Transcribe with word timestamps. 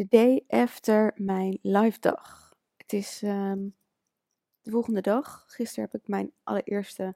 de 0.00 0.06
day 0.08 0.44
after 0.48 1.12
mijn 1.16 1.58
live 1.62 2.00
dag. 2.00 2.54
Het 2.76 2.92
is 2.92 3.22
ehm, 3.22 3.68
de 4.62 4.70
volgende 4.70 5.00
dag. 5.00 5.44
Gisteren 5.46 5.88
heb 5.90 6.00
ik 6.00 6.08
mijn 6.08 6.32
allereerste 6.42 7.14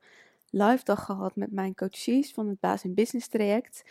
live 0.50 0.84
dag 0.84 1.04
gehad 1.04 1.36
met 1.36 1.52
mijn 1.52 1.74
coaches 1.74 2.32
van 2.32 2.48
het 2.48 2.60
Baas 2.60 2.84
in 2.84 2.94
Business 2.94 3.28
traject. 3.28 3.84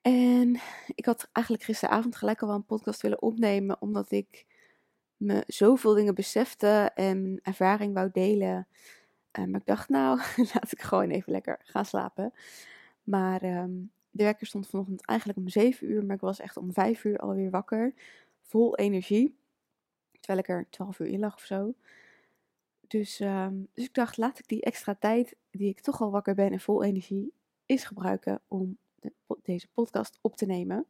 En 0.00 0.60
ik 0.94 1.04
had 1.04 1.28
eigenlijk 1.32 1.64
gisteravond 1.66 2.16
gelijk 2.16 2.40
al 2.40 2.48
wel 2.48 2.56
een 2.56 2.64
podcast 2.64 3.02
willen 3.02 3.22
opnemen, 3.22 3.80
omdat 3.80 4.10
ik 4.10 4.46
me 5.16 5.44
zoveel 5.46 5.94
dingen 5.94 6.14
besefte 6.14 6.90
en 6.94 7.40
ervaring 7.42 7.94
wou 7.94 8.10
delen. 8.12 8.66
Uh, 9.38 9.44
maar 9.44 9.60
ik 9.60 9.66
dacht, 9.66 9.88
nou, 9.88 10.20
laat 10.52 10.72
ik 10.72 10.82
gewoon 10.82 11.10
even 11.10 11.32
lekker 11.32 11.60
gaan 11.64 11.84
slapen. 11.84 12.32
Maar 13.02 13.42
ehm, 13.42 13.72
de 14.16 14.24
wekker 14.24 14.46
stond 14.46 14.68
vanochtend 14.68 15.04
eigenlijk 15.04 15.38
om 15.38 15.48
7 15.48 15.90
uur, 15.90 16.04
maar 16.04 16.14
ik 16.14 16.20
was 16.20 16.40
echt 16.40 16.56
om 16.56 16.72
5 16.72 17.04
uur 17.04 17.18
alweer 17.18 17.50
wakker. 17.50 17.94
Vol 18.40 18.76
energie. 18.76 19.36
Terwijl 20.20 20.38
ik 20.38 20.48
er 20.48 20.66
12 20.70 20.98
uur 20.98 21.06
in 21.06 21.18
lag 21.18 21.34
of 21.34 21.44
zo. 21.44 21.74
Dus, 22.86 23.20
um, 23.20 23.68
dus 23.72 23.84
ik 23.84 23.94
dacht, 23.94 24.16
laat 24.16 24.38
ik 24.38 24.48
die 24.48 24.62
extra 24.62 24.94
tijd 24.94 25.36
die 25.50 25.68
ik 25.68 25.80
toch 25.80 26.00
al 26.00 26.10
wakker 26.10 26.34
ben 26.34 26.52
en 26.52 26.60
vol 26.60 26.84
energie 26.84 27.32
is 27.66 27.84
gebruiken 27.84 28.40
om 28.48 28.78
de, 28.94 29.12
deze 29.42 29.68
podcast 29.68 30.18
op 30.20 30.36
te 30.36 30.46
nemen. 30.46 30.86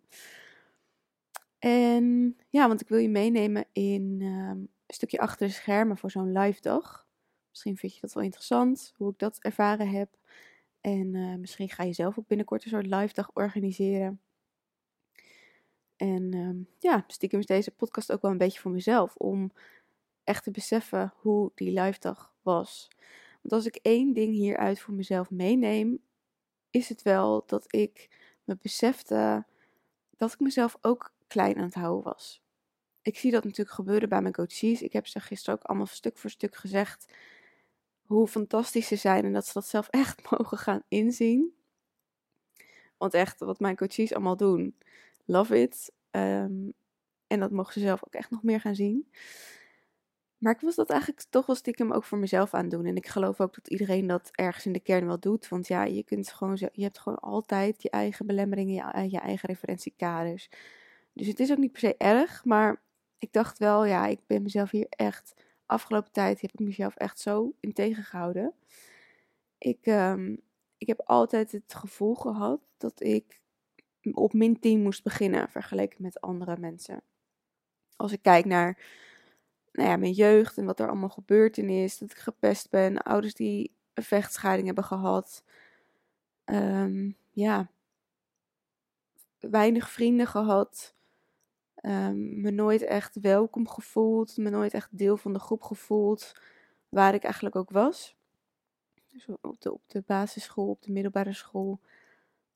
En 1.59 2.37
ja, 2.49 2.69
want 2.69 2.81
ik 2.81 2.89
wil 2.89 2.99
je 2.99 3.09
meenemen 3.09 3.65
in 3.73 4.19
um, 4.23 4.69
een 4.87 4.95
stukje 4.95 5.19
achter 5.19 5.47
de 5.47 5.53
schermen 5.53 5.97
voor 5.97 6.11
zo'n 6.11 6.39
live 6.39 6.61
dag. 6.61 7.07
Misschien 7.51 7.77
vind 7.77 7.95
je 7.95 8.01
dat 8.01 8.13
wel 8.13 8.23
interessant, 8.23 8.93
hoe 8.97 9.11
ik 9.11 9.19
dat 9.19 9.39
ervaren 9.39 9.89
heb. 9.89 10.09
En 10.87 11.15
uh, 11.15 11.35
misschien 11.35 11.69
ga 11.69 11.83
je 11.83 11.93
zelf 11.93 12.19
ook 12.19 12.27
binnenkort 12.27 12.65
een 12.65 12.71
soort 12.71 12.87
live 12.87 13.15
dag 13.15 13.31
organiseren. 13.35 14.21
En 15.97 16.35
um, 16.35 16.69
ja, 16.79 17.05
stiekem 17.07 17.39
is 17.39 17.47
deze 17.47 17.71
podcast 17.71 18.13
ook 18.13 18.23
wel 18.23 18.31
een 18.31 18.39
beetje 18.39 18.61
voor 18.61 18.71
mezelf. 18.71 19.17
Om 19.17 19.53
echt 20.25 20.45
te 20.45 20.51
beseffen 20.51 21.13
hoe 21.17 21.51
die 21.55 21.81
live 21.81 22.01
dag 22.01 22.35
was. 22.43 22.89
Want 23.41 23.55
als 23.55 23.67
ik 23.67 23.79
één 23.83 24.13
ding 24.13 24.33
hieruit 24.33 24.81
voor 24.81 24.95
mezelf 24.95 25.31
meeneem, 25.31 25.99
is 26.71 26.89
het 26.89 27.03
wel 27.03 27.43
dat 27.47 27.75
ik 27.75 28.09
me 28.45 28.57
besefte 28.63 29.47
dat 30.17 30.33
ik 30.33 30.41
mezelf 30.41 30.77
ook 30.81 31.15
klein 31.27 31.57
aan 31.57 31.65
het 31.65 31.75
houden 31.75 32.05
was. 32.05 32.43
Ik 33.03 33.19
zie 33.19 33.31
dat 33.31 33.45
natuurlijk 33.45 33.77
gebeuren 33.77 34.09
bij 34.09 34.23
mijn 34.23 34.35
coaches. 34.35 34.83
Ik 34.83 34.93
heb 34.93 35.07
ze 35.07 35.21
gisteren 35.21 35.59
ook 35.59 35.67
allemaal 35.67 35.87
stuk 35.87 36.19
voor 36.19 36.31
stuk 36.31 36.57
gezegd 36.57 37.15
hoe 38.07 38.27
fantastisch 38.27 38.87
ze 38.87 38.97
zijn 38.97 39.25
en 39.25 39.33
dat 39.33 39.47
ze 39.47 39.53
dat 39.53 39.67
zelf 39.67 39.89
echt 39.89 40.23
mogen 40.31 40.59
gaan 40.59 40.83
inzien. 40.89 41.55
Want 42.97 43.15
echt, 43.15 43.41
wat 43.41 43.61
mijn 43.61 43.77
coaches 43.77 44.15
allemaal 44.15 44.37
doen, 44.37 44.77
love 45.25 45.61
it. 45.61 45.93
Um, 46.11 46.73
en 47.27 47.41
dat 47.41 47.51
mogen 47.51 47.73
ze 47.73 47.81
zelf 47.81 48.05
ook 48.05 48.15
echt 48.15 48.31
nog 48.31 48.43
meer 48.43 48.61
gaan 48.61 48.75
zien. 48.75 49.09
Maar 50.39 50.53
ik 50.53 50.61
was 50.61 50.75
dat 50.75 50.91
eigenlijk 50.91 51.27
toch 51.31 51.47
wel 51.47 51.57
stiekem 51.57 51.93
ook 51.93 52.05
voor 52.05 52.19
mezelf 52.19 52.55
aan 52.55 52.69
doen. 52.69 52.87
En 52.87 52.97
ik 52.97 53.07
geloof 53.07 53.41
ook 53.41 53.55
dat 53.55 53.69
iedereen 53.69 54.07
dat 54.07 54.29
ergens 54.33 54.67
in 54.67 54.73
de 54.73 54.81
kern 54.81 55.07
wel 55.07 55.21
doet. 55.21 55.49
Want 55.49 55.67
ja, 55.67 55.85
je, 55.85 56.03
kunt 56.03 56.33
gewoon, 56.33 56.57
je 56.73 56.83
hebt 56.83 56.99
gewoon 56.99 57.19
altijd 57.19 57.83
je 57.83 57.91
eigen 57.91 58.27
belemmeringen, 58.27 58.75
je, 58.75 59.11
je 59.11 59.19
eigen 59.19 59.49
referentiekaders. 59.49 60.49
Dus 61.13 61.27
het 61.27 61.41
is 61.41 61.51
ook 61.51 61.59
niet 61.59 61.73
per 61.73 61.81
se 61.81 61.97
erg. 61.97 62.45
Maar 62.45 62.83
ik 63.19 63.33
dacht 63.33 63.59
wel, 63.59 63.85
ja, 63.85 64.07
ik 64.07 64.21
ben 64.27 64.43
mezelf 64.43 64.71
hier 64.71 64.87
echt 64.89 65.35
afgelopen 65.67 66.13
tijd 66.13 66.41
heb 66.41 66.53
ik 66.53 66.59
mezelf 66.59 66.95
echt 66.95 67.21
zo 67.21 67.55
in 67.61 67.73
tegengehouden. 67.73 68.55
Ik, 69.59 69.87
um, 69.87 70.41
ik 70.79 70.87
heb 70.87 71.01
altijd 71.05 71.53
het 71.53 71.75
gevoel 71.75 72.15
gehad 72.15 72.61
dat 72.77 73.03
ik 73.03 73.41
op 74.13 74.33
min 74.33 74.61
10 74.61 74.83
moest 74.83 75.03
beginnen 75.03 75.49
vergeleken 75.49 76.03
met 76.03 76.21
andere 76.21 76.57
mensen. 76.59 77.03
Als 77.97 78.13
ik 78.13 78.23
kijk 78.23 78.45
naar 78.45 78.79
nou 79.73 79.89
ja, 79.89 79.97
mijn 79.97 80.13
jeugd 80.13 80.59
en 80.59 80.65
wat 80.65 80.81
er 80.81 80.89
allemaal 80.89 81.09
gebeurd 81.09 81.59
in 81.59 81.69
is, 81.69 81.99
dat 81.99 82.11
ik 82.11 82.17
gepest 82.17 82.71
ben, 82.71 83.03
ouders 83.03 83.35
die 83.35 83.77
een 83.95 84.03
vechtscheiding 84.03 84.67
hebben 84.67 84.85
gehad. 84.85 85.45
Um, 86.45 87.17
ja, 87.31 87.71
weinig 89.39 89.91
vrienden 89.91 90.27
gehad 90.27 90.96
um, 91.87 92.41
me 92.41 92.51
nooit 92.51 92.83
echt 92.83 93.21
welkom 93.21 93.69
gevoeld, 93.69 94.37
me 94.37 94.51
nooit 94.51 94.75
echt 94.75 94.99
deel 94.99 95.17
van 95.17 95.33
de 95.33 95.39
groep 95.39 95.63
gevoeld 95.63 96.33
waar 96.89 97.15
ik 97.15 97.23
eigenlijk 97.23 97.57
ook 97.57 97.71
was. 97.71 98.17
Dus 99.07 99.27
op 99.41 99.61
de, 99.61 99.73
op 99.73 99.83
de 99.87 100.03
basisschool, 100.07 100.69
op 100.69 100.83
de 100.83 100.93
middelbare 100.93 101.33
school, 101.33 101.81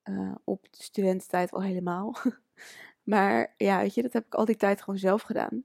uh, 0.04 0.34
op 0.44 0.66
de 0.70 0.82
studententijd 0.82 1.52
al 1.52 1.62
helemaal. 1.62 2.16
maar 3.12 3.54
ja, 3.56 3.80
weet 3.80 3.94
je, 3.94 4.02
dat 4.02 4.12
heb 4.12 4.26
ik 4.26 4.34
al 4.34 4.44
die 4.44 4.56
tijd 4.56 4.82
gewoon 4.82 4.98
zelf 4.98 5.22
gedaan. 5.22 5.64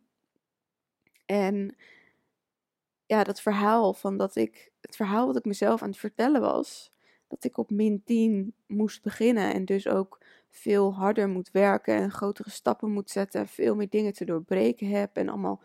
En 1.25 1.75
ja, 3.05 3.23
dat 3.23 3.41
verhaal 3.41 3.93
van 3.93 4.17
dat 4.17 4.35
ik, 4.35 4.71
het 4.81 4.95
verhaal 4.95 5.25
wat 5.27 5.35
ik 5.35 5.45
mezelf 5.45 5.81
aan 5.81 5.89
het 5.89 5.97
vertellen 5.97 6.41
was, 6.41 6.93
dat 7.27 7.43
ik 7.43 7.57
op 7.57 7.69
min 7.69 8.03
10 8.03 8.53
moest 8.67 9.03
beginnen 9.03 9.53
en 9.53 9.65
dus 9.65 9.87
ook 9.87 10.19
veel 10.57 10.93
harder 10.93 11.29
moet 11.29 11.51
werken 11.51 11.95
en 11.95 12.11
grotere 12.11 12.49
stappen 12.49 12.91
moet 12.91 13.09
zetten 13.09 13.41
en 13.41 13.47
veel 13.47 13.75
meer 13.75 13.89
dingen 13.89 14.13
te 14.13 14.25
doorbreken 14.25 14.87
heb 14.87 15.17
en 15.17 15.29
allemaal, 15.29 15.63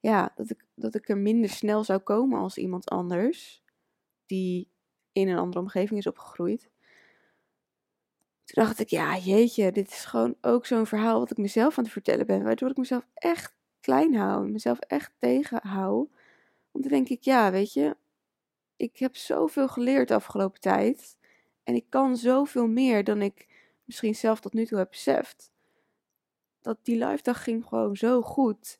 ja, 0.00 0.32
dat 0.36 0.50
ik, 0.50 0.64
dat 0.74 0.94
ik 0.94 1.08
er 1.08 1.18
minder 1.18 1.50
snel 1.50 1.84
zou 1.84 1.98
komen 1.98 2.38
als 2.38 2.56
iemand 2.56 2.88
anders 2.88 3.62
die 4.26 4.68
in 5.12 5.28
een 5.28 5.38
andere 5.38 5.60
omgeving 5.60 5.98
is 5.98 6.06
opgegroeid. 6.06 6.70
Toen 8.44 8.64
dacht 8.64 8.78
ik, 8.78 8.88
ja, 8.88 9.16
jeetje, 9.16 9.72
dit 9.72 9.88
is 9.88 10.04
gewoon 10.04 10.34
ook 10.40 10.66
zo'n 10.66 10.86
verhaal 10.86 11.18
wat 11.18 11.30
ik 11.30 11.36
mezelf 11.36 11.78
aan 11.78 11.84
het 11.84 11.92
vertellen 11.92 12.26
ben, 12.26 12.42
waardoor 12.42 12.70
ik 12.70 12.76
mezelf 12.76 13.06
echt 13.14 13.54
klein 13.80 14.14
hou, 14.14 14.48
mezelf 14.48 14.78
echt 14.78 15.12
tegenhoud. 15.18 16.08
Want 16.70 16.84
dan 16.84 16.92
denk 16.92 17.08
ik, 17.08 17.22
ja, 17.22 17.50
weet 17.50 17.72
je, 17.72 17.96
ik 18.76 18.98
heb 18.98 19.16
zoveel 19.16 19.68
geleerd 19.68 20.08
de 20.08 20.14
afgelopen 20.14 20.60
tijd. 20.60 21.18
En 21.62 21.74
ik 21.74 21.84
kan 21.88 22.16
zoveel 22.16 22.66
meer 22.66 23.04
dan 23.04 23.22
ik 23.22 23.49
misschien 23.90 24.14
zelf 24.14 24.40
tot 24.40 24.52
nu 24.52 24.66
toe 24.66 24.78
heb 24.78 24.90
beseft. 24.90 25.50
Dat 26.60 26.78
die 26.82 27.04
live 27.06 27.22
dag 27.22 27.42
ging 27.42 27.64
gewoon 27.64 27.96
zo 27.96 28.22
goed. 28.22 28.78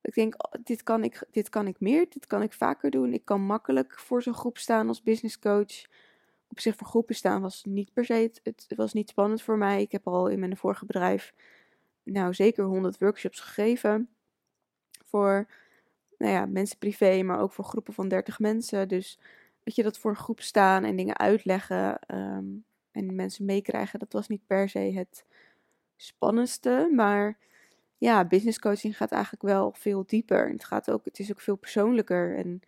Ik 0.00 0.14
denk, 0.14 0.34
oh, 0.46 0.62
dit, 0.64 0.82
kan 0.82 1.04
ik, 1.04 1.24
dit 1.30 1.48
kan 1.48 1.66
ik 1.66 1.80
meer, 1.80 2.06
dit 2.08 2.26
kan 2.26 2.42
ik 2.42 2.52
vaker 2.52 2.90
doen. 2.90 3.12
Ik 3.12 3.24
kan 3.24 3.40
makkelijk 3.40 3.98
voor 3.98 4.22
zo'n 4.22 4.34
groep 4.34 4.58
staan 4.58 4.88
als 4.88 5.02
business 5.02 5.38
coach. 5.38 5.84
Op 6.48 6.60
zich 6.60 6.76
voor 6.76 6.86
groepen 6.86 7.14
staan 7.14 7.40
was 7.40 7.64
niet 7.64 7.92
per 7.92 8.04
se, 8.04 8.14
het, 8.14 8.40
het 8.42 8.74
was 8.76 8.92
niet 8.92 9.08
spannend 9.08 9.42
voor 9.42 9.58
mij. 9.58 9.80
Ik 9.80 9.92
heb 9.92 10.06
al 10.06 10.28
in 10.28 10.38
mijn 10.38 10.56
vorige 10.56 10.86
bedrijf 10.86 11.34
nou 12.02 12.34
zeker 12.34 12.64
100 12.64 12.98
workshops 12.98 13.40
gegeven. 13.40 14.08
Voor 15.04 15.46
nou 16.18 16.32
ja, 16.32 16.46
mensen 16.46 16.78
privé, 16.78 17.22
maar 17.22 17.40
ook 17.40 17.52
voor 17.52 17.64
groepen 17.64 17.94
van 17.94 18.08
30 18.08 18.38
mensen. 18.38 18.88
Dus 18.88 19.18
weet 19.62 19.74
je, 19.74 19.82
dat 19.82 19.98
voor 19.98 20.10
een 20.10 20.16
groep 20.16 20.40
staan 20.40 20.84
en 20.84 20.96
dingen 20.96 21.18
uitleggen 21.18 21.98
um, 22.14 22.64
en 22.94 23.14
mensen 23.14 23.44
meekrijgen, 23.44 23.98
dat 23.98 24.12
was 24.12 24.28
niet 24.28 24.46
per 24.46 24.68
se 24.68 24.78
het 24.78 25.24
spannendste. 25.96 26.90
Maar 26.94 27.38
ja, 27.98 28.24
business 28.24 28.58
coaching 28.58 28.96
gaat 28.96 29.12
eigenlijk 29.12 29.42
wel 29.42 29.72
veel 29.72 30.04
dieper. 30.06 30.50
Het, 30.50 30.64
gaat 30.64 30.90
ook, 30.90 31.04
het 31.04 31.18
is 31.18 31.30
ook 31.30 31.40
veel 31.40 31.56
persoonlijker. 31.56 32.36
En 32.36 32.60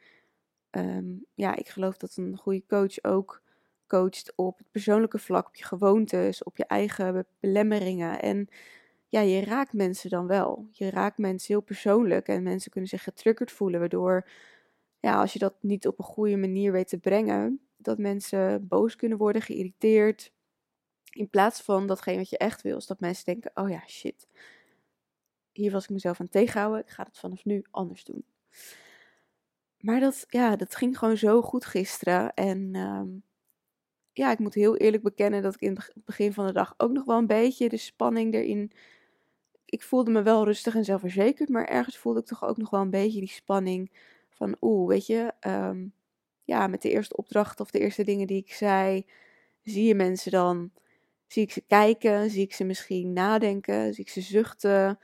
um, 0.70 1.24
ja, 1.34 1.56
ik 1.56 1.68
geloof 1.68 1.96
dat 1.96 2.16
een 2.16 2.36
goede 2.36 2.64
coach 2.66 3.02
ook 3.02 3.42
coacht 3.86 4.32
op 4.36 4.58
het 4.58 4.70
persoonlijke 4.70 5.18
vlak, 5.18 5.46
op 5.46 5.54
je 5.54 5.64
gewoontes, 5.64 6.42
op 6.42 6.56
je 6.56 6.66
eigen 6.66 7.26
belemmeringen. 7.40 8.22
En 8.22 8.48
ja, 9.08 9.20
je 9.20 9.44
raakt 9.44 9.72
mensen 9.72 10.10
dan 10.10 10.26
wel. 10.26 10.68
Je 10.72 10.90
raakt 10.90 11.18
mensen 11.18 11.54
heel 11.54 11.62
persoonlijk 11.62 12.28
en 12.28 12.42
mensen 12.42 12.70
kunnen 12.70 12.90
zich 12.90 13.02
getriggerd 13.02 13.52
voelen, 13.52 13.80
waardoor, 13.80 14.28
ja, 15.00 15.20
als 15.20 15.32
je 15.32 15.38
dat 15.38 15.54
niet 15.60 15.86
op 15.86 15.98
een 15.98 16.04
goede 16.04 16.36
manier 16.36 16.72
weet 16.72 16.88
te 16.88 16.98
brengen, 16.98 17.65
dat 17.86 17.98
mensen 17.98 18.66
boos 18.66 18.96
kunnen 18.96 19.18
worden, 19.18 19.42
geïrriteerd. 19.42 20.32
In 21.10 21.30
plaats 21.30 21.62
van 21.62 21.86
datgene 21.86 22.16
wat 22.16 22.30
je 22.30 22.38
echt 22.38 22.62
wil, 22.62 22.76
is 22.76 22.86
dat 22.86 23.00
mensen 23.00 23.24
denken: 23.24 23.50
oh 23.54 23.70
ja, 23.70 23.82
shit. 23.86 24.28
Hier 25.52 25.72
was 25.72 25.84
ik 25.84 25.90
mezelf 25.90 26.20
aan 26.20 26.28
tegenhouden. 26.28 26.80
Ik 26.80 26.90
ga 26.90 27.02
het 27.02 27.18
vanaf 27.18 27.44
nu 27.44 27.64
anders 27.70 28.04
doen. 28.04 28.24
Maar 29.80 30.00
dat, 30.00 30.24
ja, 30.28 30.56
dat 30.56 30.74
ging 30.74 30.98
gewoon 30.98 31.16
zo 31.16 31.42
goed 31.42 31.64
gisteren. 31.64 32.34
En 32.34 32.74
um, 32.74 33.22
ja, 34.12 34.30
ik 34.30 34.38
moet 34.38 34.54
heel 34.54 34.76
eerlijk 34.76 35.02
bekennen 35.02 35.42
dat 35.42 35.54
ik 35.54 35.60
in 35.60 35.74
het 35.74 35.92
begin 36.04 36.32
van 36.32 36.46
de 36.46 36.52
dag 36.52 36.74
ook 36.76 36.90
nog 36.90 37.04
wel 37.04 37.18
een 37.18 37.26
beetje 37.26 37.68
de 37.68 37.76
spanning 37.76 38.34
erin. 38.34 38.72
Ik 39.64 39.82
voelde 39.82 40.10
me 40.10 40.22
wel 40.22 40.44
rustig 40.44 40.74
en 40.74 40.84
zelfverzekerd, 40.84 41.48
maar 41.48 41.64
ergens 41.64 41.98
voelde 41.98 42.20
ik 42.20 42.26
toch 42.26 42.44
ook 42.44 42.56
nog 42.56 42.70
wel 42.70 42.80
een 42.80 42.90
beetje 42.90 43.20
die 43.20 43.28
spanning 43.28 43.90
van, 44.28 44.56
oeh, 44.60 44.88
weet 44.88 45.06
je, 45.06 45.32
um, 45.46 45.92
ja, 46.46 46.66
met 46.66 46.82
de 46.82 46.90
eerste 46.90 47.16
opdracht 47.16 47.60
of 47.60 47.70
de 47.70 47.78
eerste 47.78 48.04
dingen 48.04 48.26
die 48.26 48.42
ik 48.42 48.52
zei, 48.52 49.06
zie 49.62 49.84
je 49.84 49.94
mensen 49.94 50.30
dan, 50.30 50.70
zie 51.26 51.42
ik 51.42 51.52
ze 51.52 51.60
kijken, 51.60 52.30
zie 52.30 52.42
ik 52.42 52.54
ze 52.54 52.64
misschien 52.64 53.12
nadenken, 53.12 53.94
zie 53.94 54.04
ik 54.04 54.10
ze 54.10 54.20
zuchten. 54.20 54.98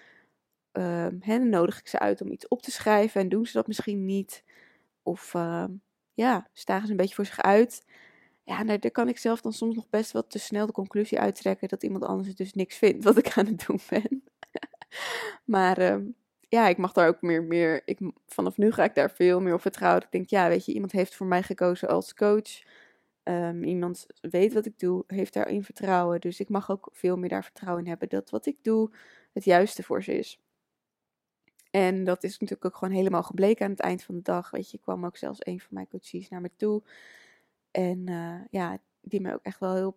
Hè, 1.20 1.38
dan 1.38 1.48
nodig 1.48 1.78
ik 1.78 1.88
ze 1.88 1.98
uit 1.98 2.20
om 2.20 2.32
iets 2.32 2.48
op 2.48 2.62
te 2.62 2.70
schrijven 2.70 3.20
en 3.20 3.28
doen 3.28 3.46
ze 3.46 3.52
dat 3.52 3.66
misschien 3.66 4.04
niet. 4.04 4.44
Of 5.02 5.34
uh, 5.34 5.64
ja, 6.14 6.48
stagen 6.52 6.84
ze 6.84 6.90
een 6.90 6.96
beetje 6.96 7.14
voor 7.14 7.26
zich 7.26 7.42
uit. 7.42 7.84
Ja, 8.44 8.62
nou, 8.62 8.78
daar 8.78 8.90
kan 8.90 9.08
ik 9.08 9.18
zelf 9.18 9.40
dan 9.40 9.52
soms 9.52 9.74
nog 9.74 9.88
best 9.90 10.12
wel 10.12 10.26
te 10.26 10.38
snel 10.38 10.66
de 10.66 10.72
conclusie 10.72 11.20
uittrekken 11.20 11.68
dat 11.68 11.82
iemand 11.82 12.04
anders 12.04 12.34
dus 12.34 12.52
niks 12.52 12.76
vindt 12.76 13.04
wat 13.04 13.18
ik 13.18 13.38
aan 13.38 13.46
het 13.46 13.66
doen 13.66 13.80
ben. 13.88 14.24
maar 15.54 15.78
ehm, 15.78 16.04
ja, 16.52 16.68
ik 16.68 16.76
mag 16.76 16.92
daar 16.92 17.08
ook 17.08 17.22
meer, 17.22 17.42
meer 17.42 17.82
ik, 17.84 17.98
vanaf 18.26 18.56
nu 18.56 18.72
ga 18.72 18.84
ik 18.84 18.94
daar 18.94 19.10
veel 19.10 19.40
meer 19.40 19.54
op 19.54 19.60
vertrouwen. 19.60 20.02
Ik 20.02 20.10
denk, 20.10 20.28
ja, 20.28 20.48
weet 20.48 20.64
je, 20.64 20.72
iemand 20.72 20.92
heeft 20.92 21.14
voor 21.14 21.26
mij 21.26 21.42
gekozen 21.42 21.88
als 21.88 22.14
coach. 22.14 22.62
Um, 23.24 23.64
iemand 23.64 24.06
weet 24.20 24.52
wat 24.52 24.66
ik 24.66 24.78
doe, 24.78 25.04
heeft 25.06 25.32
daarin 25.32 25.64
vertrouwen. 25.64 26.20
Dus 26.20 26.40
ik 26.40 26.48
mag 26.48 26.70
ook 26.70 26.88
veel 26.92 27.16
meer 27.16 27.28
daar 27.28 27.44
vertrouwen 27.44 27.82
in 27.82 27.88
hebben 27.88 28.08
dat 28.08 28.30
wat 28.30 28.46
ik 28.46 28.56
doe 28.62 28.90
het 29.32 29.44
juiste 29.44 29.82
voor 29.82 30.02
ze 30.02 30.18
is. 30.18 30.40
En 31.70 32.04
dat 32.04 32.24
is 32.24 32.38
natuurlijk 32.38 32.64
ook 32.64 32.76
gewoon 32.76 32.94
helemaal 32.94 33.22
gebleken 33.22 33.64
aan 33.64 33.70
het 33.70 33.80
eind 33.80 34.02
van 34.02 34.14
de 34.14 34.22
dag. 34.22 34.50
Weet 34.50 34.70
je, 34.70 34.78
kwam 34.78 35.06
ook 35.06 35.16
zelfs 35.16 35.38
een 35.42 35.60
van 35.60 35.68
mijn 35.70 35.88
coaches 35.88 36.28
naar 36.28 36.40
me 36.40 36.50
toe. 36.56 36.82
En 37.70 38.10
uh, 38.10 38.40
ja, 38.50 38.78
die 39.00 39.20
me 39.20 39.32
ook 39.32 39.42
echt 39.42 39.60
wel 39.60 39.74
heel 39.74 39.96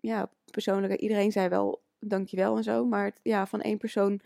ja, 0.00 0.30
persoonlijk. 0.50 1.00
Iedereen 1.00 1.32
zei 1.32 1.48
wel 1.48 1.82
dankjewel 1.98 2.56
en 2.56 2.62
zo. 2.62 2.84
Maar 2.84 3.12
ja, 3.22 3.46
van 3.46 3.60
één 3.60 3.78
persoon 3.78 4.20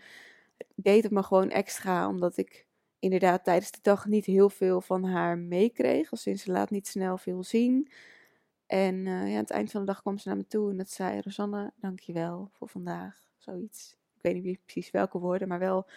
deed 0.75 1.03
het 1.03 1.11
me 1.11 1.23
gewoon 1.23 1.49
extra. 1.49 2.07
Omdat 2.07 2.37
ik 2.37 2.67
inderdaad 2.99 3.43
tijdens 3.43 3.71
de 3.71 3.79
dag 3.81 4.05
niet 4.05 4.25
heel 4.25 4.49
veel 4.49 4.81
van 4.81 5.03
haar 5.03 5.37
meekreeg. 5.37 6.11
Al 6.11 6.17
sinds 6.17 6.43
ze 6.43 6.51
laat 6.51 6.69
niet 6.69 6.87
snel 6.87 7.17
veel 7.17 7.43
zien. 7.43 7.91
En 8.65 8.95
uh, 8.95 9.05
ja, 9.05 9.33
aan 9.33 9.41
het 9.41 9.49
eind 9.49 9.71
van 9.71 9.79
de 9.79 9.87
dag 9.87 10.01
kwam 10.01 10.17
ze 10.17 10.27
naar 10.27 10.37
me 10.37 10.47
toe 10.47 10.69
en 10.69 10.77
dat 10.77 10.89
zei: 10.89 11.21
Rosanne, 11.21 11.73
dankjewel 11.75 12.49
voor 12.51 12.69
vandaag. 12.69 13.29
Zoiets. 13.37 13.95
Ik 14.15 14.21
weet 14.21 14.43
niet 14.43 14.59
precies 14.65 14.91
welke 14.91 15.19
woorden, 15.19 15.47
maar 15.47 15.59
wel 15.59 15.87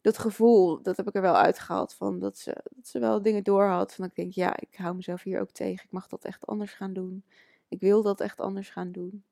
dat 0.00 0.18
gevoel, 0.18 0.82
dat 0.82 0.96
heb 0.96 1.08
ik 1.08 1.14
er 1.14 1.22
wel 1.22 1.36
uitgehaald 1.36 1.94
van 1.94 2.18
dat 2.18 2.38
ze, 2.38 2.56
dat 2.70 2.88
ze 2.88 2.98
wel 2.98 3.22
dingen 3.22 3.44
doorhad. 3.44 3.94
Van 3.94 4.04
ik 4.04 4.14
denk, 4.14 4.32
ja, 4.32 4.56
ik 4.60 4.76
hou 4.76 4.94
mezelf 4.96 5.22
hier 5.22 5.40
ook 5.40 5.50
tegen. 5.50 5.84
Ik 5.84 5.92
mag 5.92 6.08
dat 6.08 6.24
echt 6.24 6.46
anders 6.46 6.72
gaan 6.72 6.92
doen. 6.92 7.24
Ik 7.68 7.80
wil 7.80 8.02
dat 8.02 8.20
echt 8.20 8.40
anders 8.40 8.70
gaan 8.70 8.92
doen. 8.92 9.24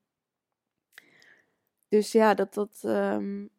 Dus 1.89 2.13
ja, 2.13 2.35
dat, 2.35 2.55
dat, 2.55 2.83
um, 2.85 3.51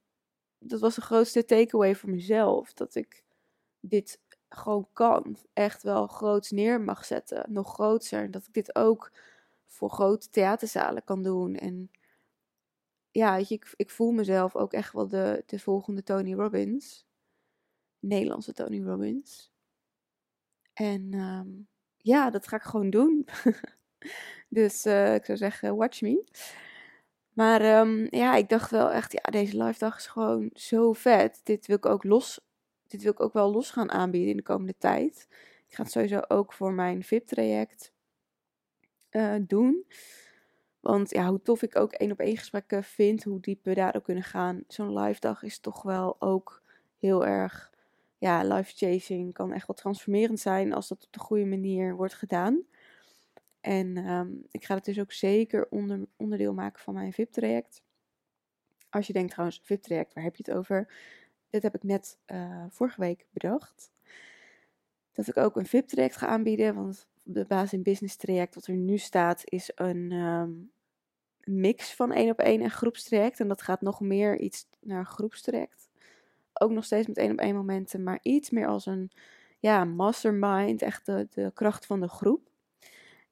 dat 0.60 0.80
was 0.80 0.96
de 0.96 1.02
grootste 1.02 1.46
takeaway 1.46 1.96
voor 1.96 2.10
mezelf. 2.10 2.74
Dat 2.74 2.96
ik 2.96 3.24
dit 3.80 4.20
gewoon 4.50 4.88
kan. 4.94 5.38
Echt 5.54 5.84
wel 5.84 6.08
groots 6.08 6.52
neer 6.52 6.82
mag 6.82 7.06
zetten. 7.06 7.54
Nog 7.54 7.74
groter. 7.74 8.32
Dat 8.32 8.48
ik 8.48 8.54
dit 8.54 8.76
ook 8.76 9.12
voor 9.68 9.90
grote 9.90 10.30
theaterzalen 10.30 11.04
kan 11.04 11.24
doen. 11.24 11.56
En 11.56 11.92
ja, 13.12 13.36
weet 13.36 13.48
je, 13.48 13.56
ik, 13.56 13.74
ik 13.76 13.90
voel 13.90 14.12
mezelf 14.12 14.56
ook 14.56 14.74
echt 14.74 14.94
wel 14.94 15.08
de, 15.08 15.44
de 15.46 15.60
volgende 15.60 16.04
Tony 16.04 16.34
Robbins. 16.34 17.06
Nederlandse 18.00 18.54
Tony 18.54 18.84
Robbins. 18.84 19.52
En 20.74 21.14
um, 21.14 21.68
ja, 21.98 22.30
dat 22.30 22.48
ga 22.48 22.56
ik 22.56 22.62
gewoon 22.62 22.90
doen. 22.90 23.28
dus 24.50 24.86
uh, 24.86 25.16
ik 25.16 25.26
zou 25.26 25.38
zeggen, 25.38 25.76
watch 25.76 26.02
me. 26.02 26.24
Maar 27.40 27.80
um, 27.80 28.08
ja, 28.10 28.36
ik 28.36 28.50
dacht 28.50 28.72
wel 28.72 28.92
echt, 28.92 29.12
ja, 29.12 29.22
deze 29.22 29.64
live 29.64 29.80
dag 29.80 29.98
is 29.98 30.08
gewoon 30.08 30.50
zo 30.54 30.94
vet. 30.94 31.42
Dit 31.44 31.68
wil 31.68 31.76
ik 31.76 31.86
ook 31.86 32.04
los, 32.04 32.40
dit 32.88 33.02
wil 33.02 33.12
ik 33.12 33.20
ook 33.20 33.34
wel 33.34 33.52
los 33.52 33.72
gaan 33.72 33.92
aanbieden 33.92 34.30
in 34.30 34.38
de 34.38 34.44
komende 34.44 34.76
tijd. 34.78 35.28
Ik 35.68 35.76
ga 35.76 35.84
het 35.84 35.92
sowieso 35.92 36.20
ook 36.28 36.54
voor 36.54 36.74
mijn 36.74 37.04
VIP-traject 37.04 37.92
uh, 39.12 39.36
doen. 39.42 39.86
Want 40.80 41.10
ja, 41.10 41.30
hoe 41.30 41.42
tof 41.42 41.62
ik 41.62 41.76
ook 41.76 41.92
één 41.92 42.12
op 42.12 42.20
één 42.20 42.38
gesprekken 42.38 42.84
vind, 42.84 43.24
hoe 43.24 43.40
diep 43.40 43.64
we 43.64 43.74
daar 43.74 43.96
ook 43.96 44.04
kunnen 44.04 44.24
gaan. 44.24 44.64
Zo'n 44.68 45.00
live 45.00 45.20
dag 45.20 45.44
is 45.44 45.60
toch 45.60 45.82
wel 45.82 46.16
ook 46.22 46.62
heel 46.98 47.26
erg, 47.26 47.72
ja, 48.18 48.44
life 48.44 48.74
chasing 48.76 49.34
kan 49.34 49.54
echt 49.54 49.68
wel 49.68 49.76
transformerend 49.76 50.40
zijn 50.40 50.74
als 50.74 50.88
dat 50.88 51.04
op 51.06 51.14
de 51.14 51.20
goede 51.20 51.46
manier 51.46 51.96
wordt 51.96 52.14
gedaan. 52.14 52.64
En 53.62 53.98
um, 53.98 54.46
ik 54.52 54.66
ga 54.66 54.76
het 54.76 54.86
dus 54.86 55.00
ook 55.00 55.12
zeker 55.12 55.68
onder, 55.70 56.08
onderdeel 56.16 56.54
maken 56.54 56.82
van 56.82 56.94
mijn 56.94 57.14
VIP-traject. 57.14 57.82
Als 58.90 59.08
je 59.08 59.14
denkt 59.14 59.32
trouwens, 59.32 59.62
VIP-traject, 59.64 60.14
waar 60.14 60.24
heb 60.24 60.36
je 60.36 60.44
het 60.46 60.58
over? 60.58 60.94
Dit 61.50 61.64
heb 61.64 61.76
ik 61.76 61.84
net 61.84 62.18
uh, 62.28 62.66
vorige 62.70 63.02
week 63.02 63.26
bedacht. 63.30 63.92
Dat 65.12 65.28
ik 65.28 65.38
ook 65.38 65.56
een 65.56 65.66
VIP-traject 65.66 66.18
ga 66.18 66.28
aanbieden. 66.28 66.76
Want 66.76 67.08
de 67.24 67.46
basis 67.46 67.74
in 67.74 67.84
business 67.84 68.16
traject 68.16 68.56
wat 68.56 68.68
er 68.68 68.76
nu 68.76 68.98
staat 68.98 69.42
is 69.46 69.72
een 69.76 70.12
um, 70.12 70.72
mix 71.44 71.94
van 71.96 72.12
één 72.12 72.32
op 72.32 72.40
één 72.40 72.62
en 72.62 72.72
groepstraject. 72.72 73.40
En 73.40 73.48
dat 73.48 73.62
gaat 73.62 73.82
nog 73.82 74.00
meer 74.00 74.40
iets 74.40 74.68
naar 74.80 75.06
groepstraject. 75.06 75.90
Ook 76.54 76.72
nog 76.72 76.86
steeds 76.86 77.08
met 77.08 77.18
één 77.18 77.32
op 77.32 77.40
één 77.40 77.56
momenten, 77.56 78.04
maar 78.04 78.20
iets 78.22 78.50
meer 78.50 78.68
als 78.68 78.86
een 78.86 79.12
ja, 79.60 79.84
mastermind, 79.84 80.82
echt 80.82 81.06
de, 81.06 81.28
de 81.32 81.52
kracht 81.54 81.86
van 81.86 82.00
de 82.00 82.08
groep. 82.08 82.49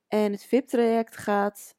En 0.07 0.31
het 0.31 0.45
VIP-traject 0.45 1.17
gaat 1.17 1.75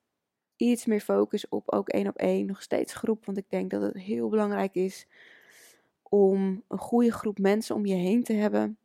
iets 0.57 0.87
meer 0.87 1.01
focus 1.01 1.49
op 1.49 1.73
ook 1.73 1.89
één 1.89 2.09
op 2.09 2.17
één, 2.17 2.47
nog 2.47 2.63
steeds 2.63 2.95
groep. 2.95 3.25
Want 3.27 3.39
ik 3.39 3.51
denk 3.51 3.71
dat 3.71 3.83
het 3.83 3.97
heel 3.97 4.29
belangrijk 4.29 4.75
is 4.75 5.07
om 6.03 6.65
een 6.69 6.79
goede 6.79 7.13
groep 7.13 7.39
mensen 7.39 7.75
om 7.75 7.87
je 7.87 7.95
heen 7.95 8.23
te 8.23 8.33
hebben. 8.33 8.79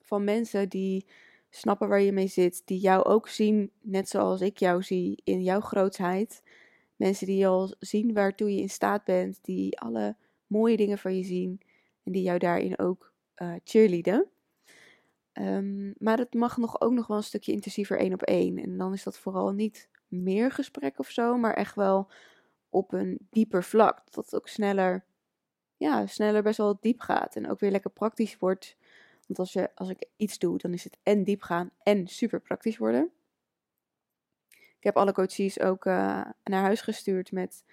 Van 0.00 0.24
mensen 0.24 0.68
die 0.68 1.06
snappen 1.50 1.88
waar 1.88 2.00
je 2.00 2.12
mee 2.12 2.26
zit, 2.26 2.62
die 2.64 2.78
jou 2.78 3.04
ook 3.04 3.28
zien, 3.28 3.70
net 3.80 4.08
zoals 4.08 4.40
ik 4.40 4.58
jou 4.58 4.82
zie, 4.82 5.20
in 5.24 5.42
jouw 5.42 5.60
grootheid. 5.60 6.42
Mensen 6.96 7.26
die 7.26 7.46
al 7.46 7.74
zien 7.78 8.12
waartoe 8.12 8.54
je 8.54 8.60
in 8.60 8.70
staat 8.70 9.04
bent, 9.04 9.38
die 9.42 9.80
alle 9.80 10.16
mooie 10.46 10.76
dingen 10.76 10.98
van 10.98 11.16
je 11.16 11.24
zien 11.24 11.60
en 12.04 12.12
die 12.12 12.22
jou 12.22 12.38
daarin 12.38 12.78
ook 12.78 13.12
uh, 13.36 13.54
cheerleaden. 13.64 14.31
Um, 15.34 15.94
maar 15.98 16.18
het 16.18 16.34
mag 16.34 16.56
nog, 16.56 16.80
ook 16.80 16.92
nog 16.92 17.06
wel 17.06 17.16
een 17.16 17.22
stukje 17.22 17.52
intensiever 17.52 17.98
één 17.98 18.12
op 18.12 18.22
één. 18.22 18.58
En 18.58 18.78
dan 18.78 18.92
is 18.92 19.02
dat 19.02 19.18
vooral 19.18 19.52
niet 19.52 19.88
meer 20.08 20.50
gesprek 20.50 20.98
of 20.98 21.10
zo, 21.10 21.36
maar 21.36 21.54
echt 21.54 21.74
wel 21.74 22.10
op 22.70 22.92
een 22.92 23.18
dieper 23.30 23.64
vlak. 23.64 24.02
Dat 24.10 24.24
het 24.24 24.34
ook 24.34 24.48
sneller, 24.48 25.04
ja, 25.76 26.06
sneller 26.06 26.42
best 26.42 26.58
wel 26.58 26.78
diep 26.80 27.00
gaat 27.00 27.36
en 27.36 27.50
ook 27.50 27.60
weer 27.60 27.70
lekker 27.70 27.90
praktisch 27.90 28.38
wordt. 28.38 28.76
Want 29.26 29.38
als, 29.38 29.52
je, 29.52 29.70
als 29.74 29.88
ik 29.88 30.06
iets 30.16 30.38
doe, 30.38 30.58
dan 30.58 30.72
is 30.72 30.84
het 30.84 30.98
en 31.02 31.24
diep 31.24 31.42
gaan 31.42 31.70
en 31.82 32.06
super 32.06 32.40
praktisch 32.40 32.78
worden. 32.78 33.10
Ik 34.50 34.88
heb 34.88 34.96
alle 34.96 35.12
coaches 35.12 35.60
ook 35.60 35.84
uh, 35.84 35.94
naar 36.44 36.62
huis 36.62 36.80
gestuurd 36.80 37.32
met 37.32 37.64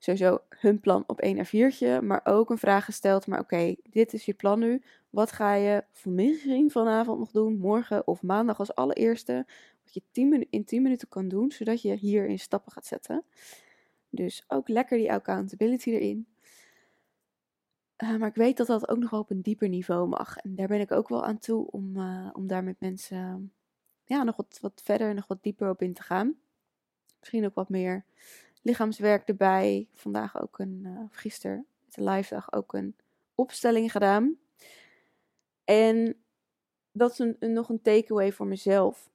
sowieso 0.00 0.38
hun 0.48 0.80
plan 0.80 1.04
op 1.06 1.20
1 1.20 1.46
A4'tje, 1.46 2.04
maar 2.04 2.20
ook 2.24 2.50
een 2.50 2.58
vraag 2.58 2.84
gesteld. 2.84 3.26
Maar 3.26 3.40
oké, 3.40 3.74
dit 3.90 4.12
is 4.12 4.24
je 4.24 4.34
plan 4.34 4.58
nu. 4.58 4.82
Wat 5.10 5.32
ga 5.32 5.54
je 5.54 5.84
misschien 6.04 6.70
vanavond 6.70 7.18
nog 7.18 7.30
doen, 7.30 7.58
morgen 7.58 8.06
of 8.06 8.22
maandag 8.22 8.58
als 8.58 8.74
allereerste? 8.74 9.46
Wat 9.84 9.94
je 9.94 10.02
10 10.12 10.46
in 10.50 10.64
10 10.64 10.82
minuten 10.82 11.08
kan 11.08 11.28
doen, 11.28 11.50
zodat 11.50 11.82
je 11.82 11.94
hierin 11.94 12.38
stappen 12.38 12.72
gaat 12.72 12.86
zetten. 12.86 13.24
Dus 14.08 14.44
ook 14.48 14.68
lekker 14.68 14.98
die 14.98 15.12
accountability 15.12 15.90
erin. 15.90 16.26
Uh, 18.02 18.16
maar 18.16 18.28
ik 18.28 18.34
weet 18.34 18.56
dat 18.56 18.66
dat 18.66 18.88
ook 18.88 18.98
nog 18.98 19.10
wel 19.10 19.20
op 19.20 19.30
een 19.30 19.42
dieper 19.42 19.68
niveau 19.68 20.08
mag. 20.08 20.36
En 20.36 20.54
daar 20.54 20.68
ben 20.68 20.80
ik 20.80 20.90
ook 20.90 21.08
wel 21.08 21.24
aan 21.24 21.38
toe 21.38 21.70
om, 21.70 21.96
uh, 21.96 22.28
om 22.32 22.46
daar 22.46 22.64
met 22.64 22.80
mensen 22.80 23.52
ja, 24.04 24.22
nog 24.22 24.36
wat, 24.36 24.58
wat 24.60 24.80
verder, 24.84 25.14
nog 25.14 25.26
wat 25.26 25.42
dieper 25.42 25.70
op 25.70 25.82
in 25.82 25.94
te 25.94 26.02
gaan. 26.02 26.34
Misschien 27.18 27.44
ook 27.44 27.54
wat 27.54 27.68
meer 27.68 28.04
lichaamswerk 28.62 29.28
erbij. 29.28 29.88
Vandaag 29.94 30.40
ook 30.40 30.58
een, 30.58 30.82
uh, 30.84 31.00
gisteren, 31.10 31.66
met 31.84 31.94
de 31.94 32.02
live 32.02 32.34
dag, 32.34 32.52
ook 32.52 32.72
een 32.72 32.94
opstelling 33.34 33.92
gedaan. 33.92 34.38
En 35.64 36.16
dat 36.92 37.10
is 37.10 37.18
een, 37.18 37.52
nog 37.52 37.68
een 37.68 37.82
takeaway 37.82 38.32
voor 38.32 38.46
mezelf. 38.46 39.10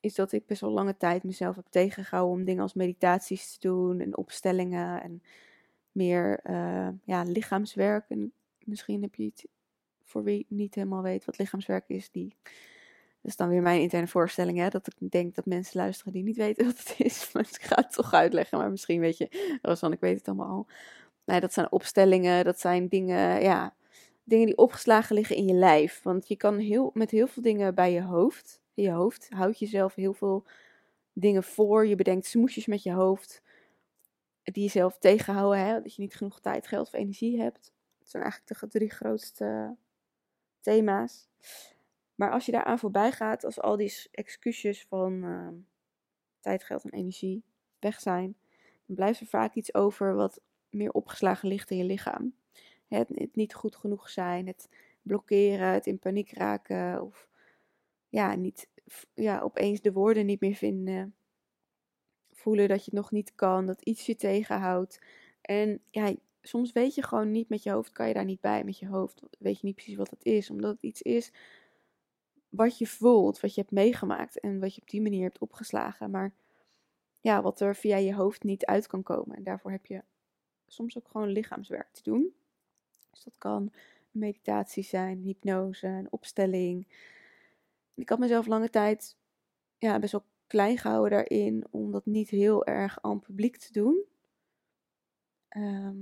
Is 0.00 0.14
dat 0.14 0.32
ik 0.32 0.46
best 0.46 0.60
wel 0.60 0.70
lange 0.70 0.96
tijd 0.96 1.22
mezelf 1.24 1.56
heb 1.56 1.66
tegengehouden 1.70 2.38
om 2.38 2.44
dingen 2.44 2.62
als 2.62 2.74
meditaties 2.74 3.52
te 3.56 3.68
doen 3.68 4.00
en 4.00 4.16
opstellingen 4.16 5.02
en 5.02 5.22
meer 5.92 6.40
uh, 6.50 6.88
ja, 7.04 7.22
lichaamswerk. 7.22 8.04
En 8.08 8.32
misschien 8.64 9.02
heb 9.02 9.14
je 9.14 9.24
het, 9.24 9.46
voor 10.04 10.22
wie 10.22 10.46
niet 10.48 10.74
helemaal 10.74 11.02
weet 11.02 11.24
wat 11.24 11.38
lichaamswerk 11.38 11.84
is, 11.88 12.10
die 12.10 12.34
is 13.26 13.36
dan 13.36 13.48
weer 13.48 13.62
mijn 13.62 13.80
interne 13.80 14.06
voorstelling, 14.06 14.58
hè, 14.58 14.68
dat 14.68 14.86
ik 14.86 15.10
denk 15.10 15.34
dat 15.34 15.46
mensen 15.46 15.80
luisteren 15.80 16.12
die 16.12 16.22
niet 16.22 16.36
weten 16.36 16.64
wat 16.66 16.78
het 16.78 16.94
is. 16.98 17.32
Maar 17.32 17.48
ik 17.50 17.62
ga 17.62 17.76
het 17.76 17.92
toch 17.92 18.12
uitleggen, 18.12 18.58
maar 18.58 18.70
misschien 18.70 19.00
weet 19.00 19.16
je, 19.16 19.58
Rosan, 19.62 19.92
ik 19.92 20.00
weet 20.00 20.18
het 20.18 20.28
allemaal 20.28 20.48
al. 20.48 20.66
Nee, 21.24 21.40
dat 21.40 21.52
zijn 21.52 21.72
opstellingen, 21.72 22.44
dat 22.44 22.60
zijn 22.60 22.88
dingen, 22.88 23.42
ja, 23.42 23.74
dingen 24.24 24.46
die 24.46 24.56
opgeslagen 24.56 25.14
liggen 25.14 25.36
in 25.36 25.46
je 25.46 25.54
lijf. 25.54 26.02
Want 26.02 26.28
je 26.28 26.36
kan 26.36 26.58
heel, 26.58 26.90
met 26.94 27.10
heel 27.10 27.26
veel 27.26 27.42
dingen 27.42 27.74
bij 27.74 27.92
je 27.92 28.02
hoofd, 28.02 28.60
in 28.74 28.82
je 28.82 28.90
hoofd, 28.90 29.28
houd 29.30 29.58
jezelf 29.58 29.94
heel 29.94 30.12
veel 30.12 30.44
dingen 31.12 31.42
voor. 31.42 31.86
Je 31.86 31.96
bedenkt 31.96 32.26
smoesjes 32.26 32.66
met 32.66 32.82
je 32.82 32.92
hoofd, 32.92 33.42
die 34.42 34.62
jezelf 34.62 34.98
tegenhouden, 34.98 35.66
hè, 35.66 35.82
dat 35.82 35.94
je 35.94 36.02
niet 36.02 36.16
genoeg 36.16 36.40
tijd, 36.40 36.66
geld 36.66 36.86
of 36.86 36.92
energie 36.92 37.40
hebt. 37.40 37.72
Dat 37.98 38.08
zijn 38.08 38.22
eigenlijk 38.22 38.60
de 38.60 38.78
drie 38.78 38.90
grootste 38.90 39.76
thema's. 40.60 41.28
Maar 42.16 42.30
als 42.30 42.46
je 42.46 42.52
daaraan 42.52 42.78
voorbij 42.78 43.12
gaat, 43.12 43.44
als 43.44 43.60
al 43.60 43.76
die 43.76 44.08
excuses 44.10 44.86
van 44.88 45.12
uh, 45.12 45.48
tijd, 46.40 46.64
geld 46.64 46.84
en 46.84 46.90
energie 46.90 47.44
weg 47.78 48.00
zijn, 48.00 48.36
dan 48.86 48.96
blijft 48.96 49.20
er 49.20 49.26
vaak 49.26 49.54
iets 49.54 49.74
over 49.74 50.14
wat 50.14 50.40
meer 50.70 50.90
opgeslagen 50.90 51.48
ligt 51.48 51.70
in 51.70 51.76
je 51.76 51.84
lichaam. 51.84 52.34
Het, 52.88 53.08
het, 53.08 53.36
niet 53.36 53.54
goed 53.54 53.76
genoeg 53.76 54.10
zijn, 54.10 54.46
het 54.46 54.68
blokkeren, 55.02 55.68
het 55.72 55.86
in 55.86 55.98
paniek 55.98 56.32
raken 56.32 57.02
of 57.02 57.28
ja, 58.08 58.34
niet, 58.34 58.68
ja, 59.14 59.40
opeens 59.40 59.80
de 59.80 59.92
woorden 59.92 60.26
niet 60.26 60.40
meer 60.40 60.54
vinden. 60.54 61.14
Voelen 62.30 62.68
dat 62.68 62.78
je 62.78 62.90
het 62.90 63.00
nog 63.00 63.10
niet 63.10 63.34
kan, 63.34 63.66
dat 63.66 63.82
iets 63.82 64.06
je 64.06 64.16
tegenhoudt. 64.16 65.00
En 65.40 65.80
ja, 65.90 66.14
soms 66.42 66.72
weet 66.72 66.94
je 66.94 67.02
gewoon 67.02 67.30
niet 67.30 67.48
met 67.48 67.62
je 67.62 67.70
hoofd, 67.70 67.92
kan 67.92 68.08
je 68.08 68.14
daar 68.14 68.24
niet 68.24 68.40
bij 68.40 68.64
met 68.64 68.78
je 68.78 68.86
hoofd. 68.86 69.22
Weet 69.38 69.60
je 69.60 69.66
niet 69.66 69.74
precies 69.74 69.96
wat 69.96 70.10
het 70.10 70.24
is, 70.24 70.50
omdat 70.50 70.70
het 70.70 70.82
iets 70.82 71.02
is 71.02 71.32
wat 72.48 72.78
je 72.78 72.86
voelt, 72.86 73.40
wat 73.40 73.54
je 73.54 73.60
hebt 73.60 73.72
meegemaakt 73.72 74.40
en 74.40 74.60
wat 74.60 74.74
je 74.74 74.80
op 74.80 74.90
die 74.90 75.02
manier 75.02 75.22
hebt 75.22 75.38
opgeslagen. 75.38 76.10
Maar 76.10 76.34
ja, 77.20 77.42
wat 77.42 77.60
er 77.60 77.76
via 77.76 77.96
je 77.96 78.14
hoofd 78.14 78.42
niet 78.42 78.64
uit 78.64 78.86
kan 78.86 79.02
komen. 79.02 79.36
En 79.36 79.42
daarvoor 79.42 79.70
heb 79.70 79.86
je 79.86 80.02
soms 80.66 80.98
ook 80.98 81.08
gewoon 81.08 81.28
lichaamswerk 81.28 81.92
te 81.92 82.02
doen. 82.02 82.34
Dus 83.10 83.24
dat 83.24 83.38
kan 83.38 83.72
meditatie 84.10 84.82
zijn, 84.82 85.18
hypnose, 85.18 85.86
een 85.86 86.12
opstelling. 86.12 86.86
Ik 87.94 88.08
had 88.08 88.18
mezelf 88.18 88.46
lange 88.46 88.70
tijd 88.70 89.16
ja, 89.78 89.98
best 89.98 90.12
wel 90.12 90.24
klein 90.46 90.78
gehouden 90.78 91.10
daarin 91.10 91.66
om 91.70 91.92
dat 91.92 92.06
niet 92.06 92.30
heel 92.30 92.66
erg 92.66 92.98
aan 93.02 93.20
publiek 93.20 93.56
te 93.56 93.72
doen. 93.72 94.04
Ehm, 95.48 95.98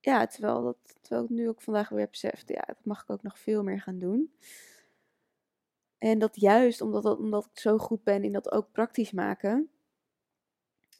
ja, 0.00 0.26
terwijl, 0.26 0.62
dat, 0.62 0.96
terwijl 1.00 1.24
ik 1.24 1.30
nu 1.30 1.48
ook 1.48 1.60
vandaag 1.60 1.88
weer 1.88 2.08
besefte, 2.10 2.52
ja, 2.52 2.62
dat 2.66 2.84
mag 2.84 3.02
ik 3.02 3.10
ook 3.10 3.22
nog 3.22 3.38
veel 3.38 3.62
meer 3.62 3.80
gaan 3.80 3.98
doen. 3.98 4.32
En 5.98 6.18
dat 6.18 6.40
juist 6.40 6.80
omdat, 6.80 7.02
dat, 7.02 7.18
omdat 7.18 7.44
ik 7.44 7.58
zo 7.58 7.78
goed 7.78 8.02
ben 8.02 8.24
in 8.24 8.32
dat 8.32 8.52
ook 8.52 8.72
praktisch 8.72 9.10
maken, 9.12 9.70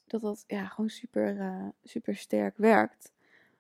dat 0.07 0.21
dat 0.21 0.45
ja, 0.47 0.67
gewoon 0.67 0.91
super, 0.91 1.37
uh, 1.37 1.69
super 1.83 2.17
sterk 2.17 2.57
werkt. 2.57 3.13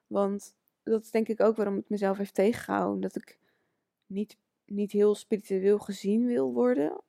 Want 0.06 0.56
dat 0.82 1.02
is 1.02 1.10
denk 1.10 1.28
ik 1.28 1.40
ook 1.40 1.56
waarom 1.56 1.76
het 1.76 1.88
mezelf 1.88 2.16
heeft 2.16 2.34
tegengehouden. 2.34 3.00
Dat 3.00 3.16
ik 3.16 3.38
niet, 4.06 4.36
niet 4.64 4.92
heel 4.92 5.14
spiritueel 5.14 5.78
gezien 5.78 6.26
wil 6.26 6.52
worden, 6.52 7.00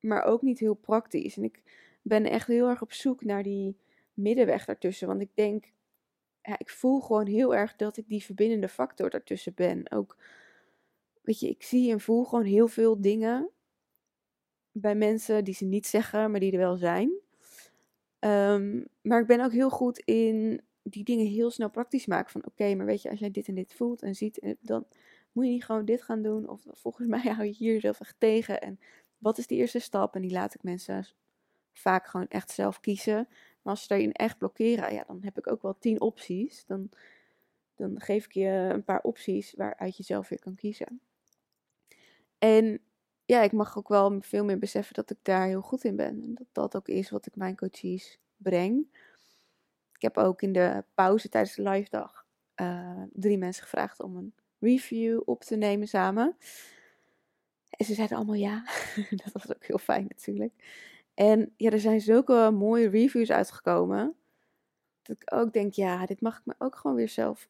maar 0.00 0.22
ook 0.22 0.42
niet 0.42 0.58
heel 0.58 0.74
praktisch. 0.74 1.36
En 1.36 1.44
ik 1.44 1.62
ben 2.02 2.24
echt 2.24 2.46
heel 2.46 2.68
erg 2.68 2.82
op 2.82 2.92
zoek 2.92 3.24
naar 3.24 3.42
die 3.42 3.76
middenweg 4.14 4.64
daartussen. 4.64 5.08
Want 5.08 5.20
ik 5.20 5.30
denk, 5.34 5.72
ja, 6.42 6.58
ik 6.58 6.70
voel 6.70 7.00
gewoon 7.00 7.26
heel 7.26 7.54
erg 7.54 7.76
dat 7.76 7.96
ik 7.96 8.08
die 8.08 8.24
verbindende 8.24 8.68
factor 8.68 9.10
daartussen 9.10 9.54
ben. 9.54 9.90
Ook, 9.92 10.16
weet 11.20 11.40
je, 11.40 11.48
ik 11.48 11.62
zie 11.62 11.92
en 11.92 12.00
voel 12.00 12.24
gewoon 12.24 12.44
heel 12.44 12.68
veel 12.68 13.00
dingen 13.00 13.50
bij 14.76 14.94
mensen 14.94 15.44
die 15.44 15.54
ze 15.54 15.64
niet 15.64 15.86
zeggen, 15.86 16.30
maar 16.30 16.40
die 16.40 16.52
er 16.52 16.58
wel 16.58 16.76
zijn. 16.76 17.12
Ehm, 18.18 18.84
maar 19.02 19.20
ik 19.20 19.26
ben 19.26 19.40
ook 19.40 19.52
heel 19.52 19.70
goed 19.70 19.98
in 19.98 20.60
die 20.82 21.04
dingen 21.04 21.26
heel 21.26 21.50
snel 21.50 21.70
praktisch 21.70 22.06
maken. 22.06 22.30
Van 22.30 22.44
oké, 22.46 22.74
maar 22.74 22.86
weet 22.86 23.02
je, 23.02 23.10
als 23.10 23.18
jij 23.18 23.30
dit 23.30 23.48
en 23.48 23.54
dit 23.54 23.74
voelt 23.74 24.02
en 24.02 24.14
ziet, 24.14 24.38
eh, 24.38 24.54
dan 24.60 24.86
moet 25.32 25.44
je 25.44 25.50
niet 25.50 25.64
gewoon 25.64 25.84
dit 25.84 26.02
gaan 26.02 26.22
doen. 26.22 26.48
Of 26.48 26.62
volgens 26.70 27.08
mij 27.14 27.20
hou 27.20 27.44
je 27.44 27.52
hier 27.52 27.80
zelf 27.80 28.00
echt 28.00 28.14
tegen. 28.18 28.60
En 28.60 28.80
wat 29.18 29.38
is 29.38 29.46
de 29.46 29.54
eerste 29.54 29.78
stap? 29.78 30.14
En 30.14 30.22
die 30.22 30.30
laat 30.30 30.54
ik 30.54 30.62
mensen 30.62 31.06
vaak 31.72 32.06
gewoon 32.06 32.28
echt 32.28 32.50
zelf 32.50 32.80
kiezen. 32.80 33.28
Maar 33.62 33.72
als 33.72 33.82
ze 33.82 33.88
daarin 33.88 34.12
echt 34.12 34.38
blokkeren, 34.38 34.94
ja, 34.94 35.04
dan 35.06 35.22
heb 35.22 35.38
ik 35.38 35.46
ook 35.46 35.62
wel 35.62 35.78
tien 35.78 36.00
opties. 36.00 36.64
Dan, 36.66 36.88
dan 37.74 38.00
geef 38.00 38.24
ik 38.24 38.32
je 38.32 38.70
een 38.72 38.84
paar 38.84 39.00
opties 39.02 39.54
waaruit 39.56 39.96
je 39.96 40.02
zelf 40.02 40.28
weer 40.28 40.40
kan 40.40 40.54
kiezen. 40.54 41.00
En 42.38 42.80
ja, 43.24 43.42
ik 43.42 43.52
mag 43.52 43.78
ook 43.78 43.88
wel 43.88 44.16
veel 44.20 44.44
meer 44.44 44.58
beseffen 44.58 44.94
dat 44.94 45.10
ik 45.10 45.18
daar 45.22 45.46
heel 45.46 45.60
goed 45.60 45.84
in 45.84 45.96
ben. 45.96 46.22
En 46.22 46.34
dat 46.34 46.46
dat 46.52 46.76
ook 46.76 46.88
is 46.88 47.10
wat 47.10 47.26
ik 47.26 47.36
mijn 47.36 47.56
coaches 47.56 48.18
breng. 48.36 48.86
Ik 49.92 50.02
heb 50.02 50.16
ook 50.16 50.42
in 50.42 50.52
de 50.52 50.84
pauze 50.94 51.28
tijdens 51.28 51.54
de 51.54 51.62
live 51.62 51.90
dag 51.90 52.26
uh, 52.60 53.02
drie 53.12 53.38
mensen 53.38 53.62
gevraagd 53.62 54.00
om 54.00 54.16
een 54.16 54.34
review 54.58 55.20
op 55.24 55.42
te 55.42 55.56
nemen 55.56 55.88
samen. 55.88 56.36
En 57.70 57.84
ze 57.84 57.94
zeiden 57.94 58.16
allemaal 58.16 58.34
ja. 58.34 58.64
dat 59.24 59.32
was 59.32 59.54
ook 59.54 59.64
heel 59.64 59.78
fijn 59.78 60.06
natuurlijk. 60.08 60.52
En 61.14 61.52
ja, 61.56 61.70
er 61.70 61.80
zijn 61.80 62.00
zulke 62.00 62.50
mooie 62.50 62.88
reviews 62.88 63.30
uitgekomen. 63.30 64.16
Dat 65.02 65.16
ik 65.16 65.34
ook 65.34 65.52
denk, 65.52 65.74
ja, 65.74 66.06
dit 66.06 66.20
mag 66.20 66.38
ik 66.38 66.44
me 66.44 66.54
ook 66.58 66.76
gewoon 66.76 66.96
weer 66.96 67.08
zelf 67.08 67.48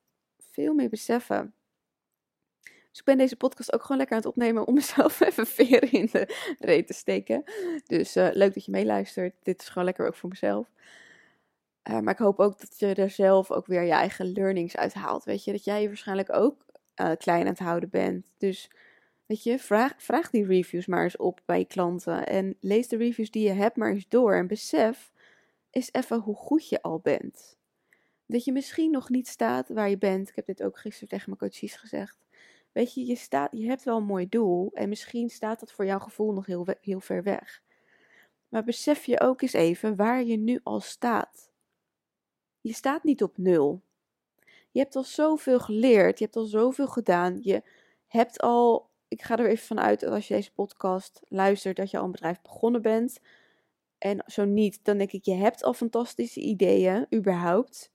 veel 0.51 0.75
meer 0.75 0.89
beseffen. 0.89 1.55
Dus 2.95 3.03
ik 3.03 3.09
ben 3.09 3.19
deze 3.19 3.37
podcast 3.37 3.73
ook 3.73 3.81
gewoon 3.81 3.97
lekker 3.97 4.17
aan 4.17 4.23
het 4.23 4.31
opnemen 4.31 4.67
om 4.67 4.75
mezelf 4.85 5.21
even 5.21 5.47
veren 5.47 5.93
in 5.93 6.09
de 6.13 6.55
reet 6.59 6.87
te 6.87 6.93
steken. 6.93 7.45
Dus 7.87 8.17
uh, 8.17 8.29
leuk 8.33 8.55
dat 8.55 8.65
je 8.65 8.71
meeluistert. 8.71 9.35
Dit 9.43 9.61
is 9.61 9.69
gewoon 9.69 9.85
lekker 9.85 10.07
ook 10.07 10.15
voor 10.15 10.29
mezelf. 10.29 10.71
Uh, 11.91 12.01
maar 12.01 12.13
ik 12.13 12.19
hoop 12.19 12.39
ook 12.39 12.61
dat 12.61 12.79
je 12.79 12.95
er 12.95 13.11
zelf 13.11 13.51
ook 13.51 13.67
weer 13.67 13.83
je 13.83 13.93
eigen 13.93 14.33
learnings 14.33 14.77
uit 14.77 14.95
haalt. 14.95 15.25
Weet 15.25 15.45
je, 15.45 15.53
dat 15.53 15.65
jij 15.65 15.83
je 15.83 15.89
waarschijnlijk 15.89 16.33
ook 16.33 16.65
uh, 16.97 17.11
klein 17.19 17.41
aan 17.41 17.47
het 17.47 17.59
houden 17.59 17.91
bent. 17.91 18.33
Dus 18.39 18.71
weet 19.27 19.43
je, 19.43 19.59
vraag, 19.59 19.95
vraag 19.97 20.31
die 20.31 20.47
reviews 20.47 20.87
maar 20.87 21.03
eens 21.03 21.17
op 21.17 21.41
bij 21.45 21.59
je 21.59 21.65
klanten. 21.65 22.27
En 22.27 22.57
lees 22.61 22.89
de 22.89 22.97
reviews 22.97 23.31
die 23.31 23.47
je 23.47 23.53
hebt 23.53 23.77
maar 23.77 23.91
eens 23.91 24.09
door. 24.09 24.35
En 24.35 24.47
besef 24.47 25.13
eens 25.71 25.93
even 25.93 26.19
hoe 26.19 26.37
goed 26.37 26.69
je 26.69 26.83
al 26.83 26.99
bent. 26.99 27.57
Dat 28.27 28.45
je 28.45 28.53
misschien 28.53 28.91
nog 28.91 29.09
niet 29.09 29.29
staat 29.29 29.69
waar 29.69 29.91
je 29.91 29.99
bent. 29.99 30.29
Ik 30.29 30.37
heb 30.37 30.47
dit 30.47 30.63
ook 30.63 30.79
gisteren 30.79 31.09
tegen 31.09 31.25
mijn 31.27 31.51
coaches 31.51 31.77
gezegd. 31.77 32.24
Weet 32.75 32.95
je, 32.95 33.07
je, 33.07 33.17
staat, 33.17 33.49
je 33.53 33.67
hebt 33.67 33.83
wel 33.83 33.97
een 33.97 34.05
mooi 34.05 34.29
doel 34.29 34.71
en 34.73 34.89
misschien 34.89 35.31
staat 35.31 35.61
dat 35.61 35.73
voor 35.73 35.87
jouw 35.87 35.99
gevoel 35.99 36.33
nog 36.33 36.47
heel, 36.47 36.67
heel 36.81 37.01
ver 37.01 37.23
weg. 37.23 37.63
Maar 38.49 38.65
besef 38.65 39.05
je 39.05 39.21
ook 39.21 39.43
eens 39.43 39.53
even 39.53 39.97
waar 39.97 40.25
je 40.25 40.37
nu 40.37 40.61
al 40.63 40.81
staat. 40.81 41.51
Je 42.61 42.73
staat 42.73 43.05
niet 43.05 43.23
op 43.23 43.37
nul. 43.37 43.83
Je 44.71 44.81
hebt 44.81 44.97
al 44.97 45.05
zoveel 45.05 45.61
geleerd, 45.61 46.19
je 46.19 46.25
hebt 46.25 46.37
al 46.37 46.45
zoveel 46.45 46.87
gedaan. 46.87 47.39
Je 47.43 47.63
hebt 48.07 48.41
al, 48.41 48.91
ik 49.09 49.23
ga 49.23 49.39
er 49.39 49.49
even 49.49 49.67
vanuit 49.67 50.01
dat 50.01 50.13
als 50.13 50.29
je 50.29 50.35
deze 50.35 50.53
podcast 50.53 51.21
luistert, 51.29 51.77
dat 51.77 51.91
je 51.91 51.99
al 51.99 52.05
een 52.05 52.11
bedrijf 52.11 52.43
begonnen 52.43 52.83
bent. 52.83 53.21
En 53.99 54.23
zo 54.27 54.45
niet, 54.45 54.85
dan 54.85 54.99
denk 54.99 55.13
ik, 55.13 55.25
je 55.25 55.35
hebt 55.35 55.63
al 55.63 55.75
fantastische 55.75 56.41
ideeën, 56.41 57.07
überhaupt. 57.15 57.93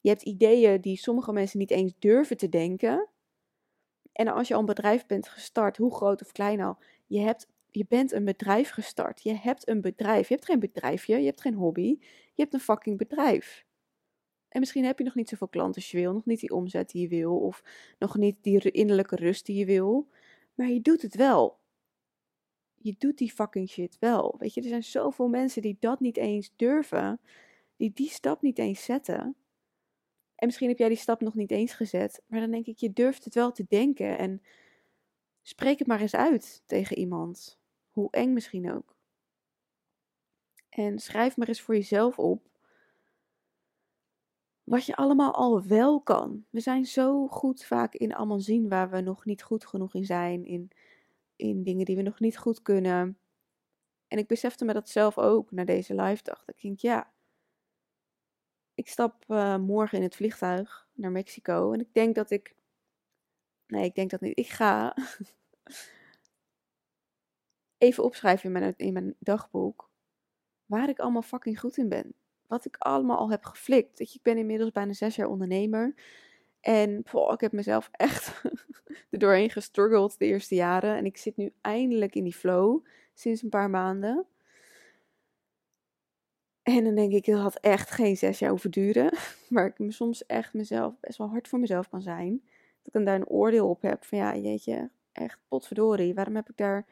Je 0.00 0.08
hebt 0.08 0.22
ideeën 0.22 0.80
die 0.80 0.96
sommige 0.96 1.32
mensen 1.32 1.58
niet 1.58 1.70
eens 1.70 1.92
durven 1.98 2.36
te 2.36 2.48
denken. 2.48 3.08
En 4.14 4.28
als 4.28 4.48
je 4.48 4.54
al 4.54 4.60
een 4.60 4.66
bedrijf 4.66 5.06
bent 5.06 5.28
gestart, 5.28 5.76
hoe 5.76 5.94
groot 5.94 6.22
of 6.22 6.32
klein 6.32 6.60
al, 6.60 6.78
je, 7.06 7.20
hebt, 7.20 7.48
je 7.70 7.84
bent 7.88 8.12
een 8.12 8.24
bedrijf 8.24 8.70
gestart. 8.70 9.22
Je 9.22 9.34
hebt 9.34 9.68
een 9.68 9.80
bedrijf. 9.80 10.28
Je 10.28 10.34
hebt 10.34 10.46
geen 10.46 10.60
bedrijfje, 10.60 11.18
je 11.18 11.24
hebt 11.24 11.40
geen 11.40 11.54
hobby. 11.54 11.98
Je 12.34 12.42
hebt 12.42 12.54
een 12.54 12.60
fucking 12.60 12.98
bedrijf. 12.98 13.64
En 14.48 14.60
misschien 14.60 14.84
heb 14.84 14.98
je 14.98 15.04
nog 15.04 15.14
niet 15.14 15.28
zoveel 15.28 15.48
klanten 15.48 15.74
als 15.74 15.90
je 15.90 15.96
wil, 15.96 16.12
nog 16.12 16.24
niet 16.24 16.40
die 16.40 16.54
omzet 16.54 16.90
die 16.90 17.02
je 17.02 17.08
wil, 17.08 17.38
of 17.38 17.62
nog 17.98 18.16
niet 18.16 18.36
die 18.40 18.70
innerlijke 18.70 19.16
rust 19.16 19.46
die 19.46 19.56
je 19.56 19.64
wil. 19.64 20.08
Maar 20.54 20.68
je 20.68 20.80
doet 20.80 21.02
het 21.02 21.14
wel. 21.14 21.58
Je 22.74 22.94
doet 22.98 23.18
die 23.18 23.32
fucking 23.32 23.68
shit 23.68 23.96
wel. 23.98 24.34
Weet 24.38 24.54
je, 24.54 24.60
er 24.60 24.68
zijn 24.68 24.84
zoveel 24.84 25.28
mensen 25.28 25.62
die 25.62 25.76
dat 25.80 26.00
niet 26.00 26.16
eens 26.16 26.52
durven, 26.56 27.20
die 27.76 27.92
die 27.92 28.08
stap 28.08 28.42
niet 28.42 28.58
eens 28.58 28.84
zetten. 28.84 29.36
En 30.34 30.46
misschien 30.46 30.68
heb 30.68 30.78
jij 30.78 30.88
die 30.88 30.96
stap 30.96 31.20
nog 31.20 31.34
niet 31.34 31.50
eens 31.50 31.72
gezet. 31.72 32.22
Maar 32.26 32.40
dan 32.40 32.50
denk 32.50 32.66
ik, 32.66 32.78
je 32.78 32.92
durft 32.92 33.24
het 33.24 33.34
wel 33.34 33.52
te 33.52 33.64
denken. 33.68 34.18
En 34.18 34.42
spreek 35.42 35.78
het 35.78 35.88
maar 35.88 36.00
eens 36.00 36.14
uit 36.14 36.62
tegen 36.66 36.98
iemand. 36.98 37.58
Hoe 37.90 38.10
eng 38.10 38.32
misschien 38.32 38.72
ook. 38.72 38.96
En 40.68 40.98
schrijf 40.98 41.36
maar 41.36 41.48
eens 41.48 41.60
voor 41.60 41.74
jezelf 41.74 42.18
op. 42.18 42.42
Wat 44.64 44.86
je 44.86 44.96
allemaal 44.96 45.34
al 45.34 45.62
wel 45.62 46.00
kan. 46.00 46.44
We 46.50 46.60
zijn 46.60 46.84
zo 46.84 47.28
goed 47.28 47.64
vaak 47.64 47.94
in 47.94 48.14
allemaal 48.14 48.40
zien 48.40 48.68
waar 48.68 48.90
we 48.90 49.00
nog 49.00 49.24
niet 49.24 49.42
goed 49.42 49.66
genoeg 49.66 49.94
in 49.94 50.04
zijn. 50.04 50.44
In, 50.44 50.70
in 51.36 51.62
dingen 51.62 51.84
die 51.84 51.96
we 51.96 52.02
nog 52.02 52.20
niet 52.20 52.38
goed 52.38 52.62
kunnen. 52.62 53.18
En 54.08 54.18
ik 54.18 54.26
besefte 54.26 54.64
me 54.64 54.72
dat 54.72 54.88
zelf 54.88 55.18
ook 55.18 55.50
na 55.50 55.64
deze 55.64 55.94
live 55.94 56.22
dag. 56.22 56.44
Dat 56.44 56.54
ik 56.56 56.62
denk, 56.62 56.78
ja, 56.78 57.12
ik 58.74 58.88
stap 58.88 59.24
uh, 59.28 59.56
morgen 59.56 59.98
in 59.98 60.04
het 60.04 60.16
vliegtuig 60.16 60.88
naar 60.92 61.10
Mexico. 61.10 61.72
En 61.72 61.80
ik 61.80 61.88
denk 61.92 62.14
dat 62.14 62.30
ik. 62.30 62.54
Nee, 63.66 63.84
ik 63.84 63.94
denk 63.94 64.10
dat 64.10 64.20
niet. 64.20 64.38
Ik 64.38 64.48
ga 64.48 64.96
even 67.78 68.04
opschrijven 68.04 68.44
in 68.44 68.52
mijn, 68.52 68.74
in 68.76 68.92
mijn 68.92 69.14
dagboek. 69.18 69.90
Waar 70.66 70.88
ik 70.88 70.98
allemaal 70.98 71.22
fucking 71.22 71.60
goed 71.60 71.76
in 71.76 71.88
ben. 71.88 72.14
Wat 72.46 72.64
ik 72.64 72.76
allemaal 72.78 73.18
al 73.18 73.30
heb 73.30 73.44
geflikt. 73.44 74.00
ik 74.00 74.18
ben 74.22 74.38
inmiddels 74.38 74.70
bijna 74.70 74.92
zes 74.92 75.16
jaar 75.16 75.28
ondernemer. 75.28 75.94
En 76.60 76.98
ik 77.32 77.40
heb 77.40 77.52
mezelf 77.52 77.88
echt 77.92 78.42
er 79.10 79.18
doorheen 79.18 79.50
gestruggeld 79.50 80.18
de 80.18 80.24
eerste 80.24 80.54
jaren. 80.54 80.96
En 80.96 81.04
ik 81.04 81.16
zit 81.16 81.36
nu 81.36 81.52
eindelijk 81.60 82.14
in 82.14 82.24
die 82.24 82.34
flow 82.34 82.84
sinds 83.14 83.42
een 83.42 83.48
paar 83.48 83.70
maanden. 83.70 84.26
En 86.64 86.84
dan 86.84 86.94
denk 86.94 87.12
ik, 87.12 87.26
dat 87.26 87.40
had 87.40 87.58
echt 87.60 87.90
geen 87.90 88.16
zes 88.16 88.38
jaar 88.38 88.50
hoeven 88.50 88.70
duren. 88.70 89.16
Maar 89.48 89.66
ik 89.66 89.78
me 89.78 89.92
soms 89.92 90.26
echt 90.26 90.54
mezelf 90.54 91.00
best 91.00 91.18
wel 91.18 91.28
hard 91.28 91.48
voor 91.48 91.58
mezelf 91.58 91.88
kan 91.88 92.02
zijn. 92.02 92.42
Dat 92.82 93.00
ik 93.00 93.06
daar 93.06 93.14
een 93.14 93.28
oordeel 93.28 93.68
op 93.68 93.82
heb 93.82 94.04
van 94.04 94.18
ja, 94.18 94.36
jeetje, 94.36 94.90
echt 95.12 95.38
potverdorie. 95.48 96.14
Waarom 96.14 96.36
heb 96.36 96.48
ik 96.48 96.56
daar 96.56 96.86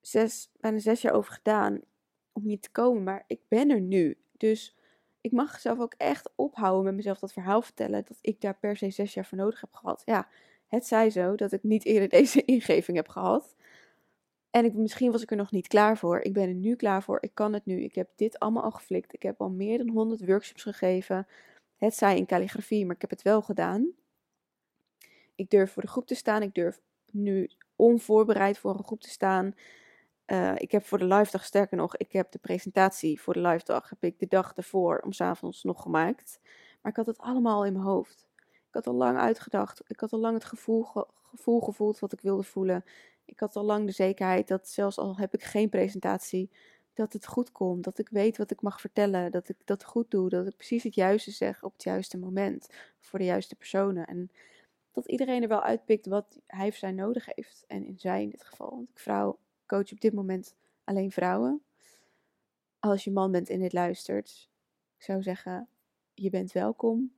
zes, 0.00 0.50
bijna 0.60 0.78
zes 0.78 1.02
jaar 1.02 1.12
over 1.12 1.32
gedaan 1.32 1.80
om 2.32 2.42
hier 2.42 2.60
te 2.60 2.70
komen? 2.70 3.02
Maar 3.02 3.24
ik 3.26 3.40
ben 3.48 3.70
er 3.70 3.80
nu. 3.80 4.18
Dus 4.36 4.76
ik 5.20 5.32
mag 5.32 5.60
zelf 5.60 5.78
ook 5.78 5.94
echt 5.96 6.30
ophouden 6.34 6.84
met 6.84 6.94
mezelf 6.94 7.18
dat 7.18 7.32
verhaal 7.32 7.62
vertellen. 7.62 8.04
Dat 8.04 8.18
ik 8.20 8.40
daar 8.40 8.56
per 8.58 8.76
se 8.76 8.90
zes 8.90 9.14
jaar 9.14 9.26
voor 9.26 9.38
nodig 9.38 9.60
heb 9.60 9.72
gehad. 9.74 10.02
Ja, 10.04 10.28
het 10.66 10.86
zij 10.86 11.10
zo 11.10 11.34
dat 11.34 11.52
ik 11.52 11.62
niet 11.62 11.84
eerder 11.84 12.08
deze 12.18 12.44
ingeving 12.44 12.96
heb 12.96 13.08
gehad. 13.08 13.54
En 14.52 14.64
ik, 14.64 14.74
misschien 14.74 15.12
was 15.12 15.22
ik 15.22 15.30
er 15.30 15.36
nog 15.36 15.50
niet 15.50 15.66
klaar 15.66 15.96
voor. 15.96 16.20
Ik 16.20 16.32
ben 16.32 16.48
er 16.48 16.54
nu 16.54 16.76
klaar 16.76 17.02
voor. 17.02 17.18
Ik 17.20 17.34
kan 17.34 17.52
het 17.52 17.66
nu. 17.66 17.82
Ik 17.82 17.94
heb 17.94 18.08
dit 18.16 18.38
allemaal 18.38 18.62
al 18.62 18.70
geflikt. 18.70 19.14
Ik 19.14 19.22
heb 19.22 19.40
al 19.40 19.50
meer 19.50 19.78
dan 19.78 19.88
100 19.88 20.26
workshops 20.26 20.62
gegeven. 20.62 21.26
Het 21.76 21.94
zij 21.94 22.16
in 22.16 22.26
calligrafie, 22.26 22.86
maar 22.86 22.94
ik 22.94 23.00
heb 23.00 23.10
het 23.10 23.22
wel 23.22 23.42
gedaan. 23.42 23.90
Ik 25.34 25.50
durf 25.50 25.72
voor 25.72 25.82
de 25.82 25.88
groep 25.88 26.06
te 26.06 26.14
staan. 26.14 26.42
Ik 26.42 26.54
durf 26.54 26.80
nu 27.10 27.50
onvoorbereid 27.76 28.58
voor 28.58 28.78
een 28.78 28.84
groep 28.84 29.00
te 29.00 29.10
staan. 29.10 29.54
Uh, 30.26 30.54
ik 30.56 30.70
heb 30.70 30.84
voor 30.84 30.98
de 30.98 31.04
live 31.04 31.30
dag, 31.30 31.44
sterker 31.44 31.76
nog, 31.76 31.96
ik 31.96 32.12
heb 32.12 32.32
de 32.32 32.38
presentatie 32.38 33.20
voor 33.20 33.32
de 33.32 33.40
live 33.40 33.64
dag, 33.64 33.88
heb 33.88 34.04
ik 34.04 34.18
de 34.18 34.26
dag 34.26 34.52
ervoor 34.56 34.98
om 35.04 35.12
s'avonds 35.12 35.62
nog 35.62 35.82
gemaakt. 35.82 36.40
Maar 36.82 36.90
ik 36.90 36.96
had 36.96 37.06
het 37.06 37.18
allemaal 37.18 37.64
in 37.64 37.72
mijn 37.72 37.84
hoofd. 37.84 38.28
Ik 38.46 38.84
had 38.84 38.86
al 38.86 38.94
lang 38.94 39.18
uitgedacht. 39.18 39.82
Ik 39.86 40.00
had 40.00 40.12
al 40.12 40.18
lang 40.18 40.34
het 40.34 40.44
gevoel, 40.44 40.82
gevoel 41.22 41.60
gevoeld 41.60 41.98
wat 41.98 42.12
ik 42.12 42.20
wilde 42.20 42.42
voelen. 42.42 42.84
Ik 43.24 43.40
had 43.40 43.56
al 43.56 43.64
lang 43.64 43.86
de 43.86 43.92
zekerheid 43.92 44.48
dat 44.48 44.68
zelfs 44.68 44.98
al 44.98 45.16
heb 45.16 45.34
ik 45.34 45.42
geen 45.42 45.68
presentatie, 45.68 46.50
dat 46.94 47.12
het 47.12 47.26
goed 47.26 47.52
komt. 47.52 47.84
Dat 47.84 47.98
ik 47.98 48.08
weet 48.08 48.36
wat 48.36 48.50
ik 48.50 48.62
mag 48.62 48.80
vertellen. 48.80 49.30
Dat 49.30 49.48
ik 49.48 49.56
dat 49.64 49.84
goed 49.84 50.10
doe. 50.10 50.28
Dat 50.28 50.46
ik 50.46 50.56
precies 50.56 50.82
het 50.82 50.94
juiste 50.94 51.30
zeg 51.30 51.62
op 51.62 51.72
het 51.72 51.82
juiste 51.82 52.18
moment. 52.18 52.68
Voor 53.00 53.18
de 53.18 53.24
juiste 53.24 53.56
personen. 53.56 54.06
En 54.06 54.30
dat 54.92 55.06
iedereen 55.06 55.42
er 55.42 55.48
wel 55.48 55.62
uitpikt 55.62 56.06
wat 56.06 56.40
hij 56.46 56.68
of 56.68 56.74
zij 56.74 56.92
nodig 56.92 57.26
heeft. 57.34 57.64
En 57.66 57.84
in 57.84 57.98
zij 57.98 58.22
in 58.22 58.30
dit 58.30 58.44
geval. 58.44 58.70
Want 58.70 58.88
ik 58.88 58.98
vrouw, 58.98 59.38
coach 59.66 59.92
op 59.92 60.00
dit 60.00 60.12
moment 60.12 60.54
alleen 60.84 61.12
vrouwen. 61.12 61.62
Als 62.78 63.04
je 63.04 63.10
man 63.10 63.32
bent 63.32 63.50
en 63.50 63.60
dit 63.60 63.72
luistert, 63.72 64.48
ik 64.96 65.02
zou 65.02 65.22
zeggen, 65.22 65.68
je 66.14 66.30
bent 66.30 66.52
welkom. 66.52 67.12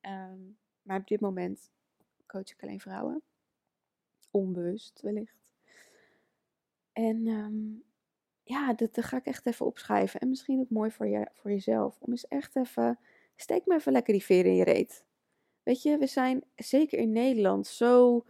Ehm, 0.00 0.40
maar 0.82 0.98
op 0.98 1.06
dit 1.06 1.20
moment 1.20 1.70
coach 2.26 2.50
ik 2.50 2.62
alleen 2.62 2.80
vrouwen. 2.80 3.22
Onbewust 4.32 5.00
wellicht. 5.00 5.42
En 6.92 7.26
ehm, 7.26 7.90
ja, 8.42 8.74
dat, 8.74 8.94
dat, 8.94 9.04
ga 9.04 9.16
ik 9.16 9.26
echt 9.26 9.46
even 9.46 9.66
opschrijven. 9.66 10.20
En 10.20 10.28
misschien 10.28 10.60
ook 10.60 10.70
mooi 10.70 10.90
voor, 10.90 11.06
je, 11.06 11.28
voor 11.32 11.50
jezelf. 11.50 12.00
Om 12.00 12.10
eens 12.10 12.28
echt 12.28 12.56
even, 12.56 12.98
steek 13.36 13.66
me 13.66 13.74
even 13.74 13.92
lekker 13.92 14.12
die 14.12 14.24
veren 14.24 14.50
in 14.50 14.56
je 14.56 14.64
reet. 14.64 15.04
Weet 15.62 15.82
je, 15.82 15.98
we 15.98 16.06
zijn 16.06 16.44
zeker 16.56 16.98
in 16.98 17.12
Nederland 17.12 17.66
zo, 17.66 18.24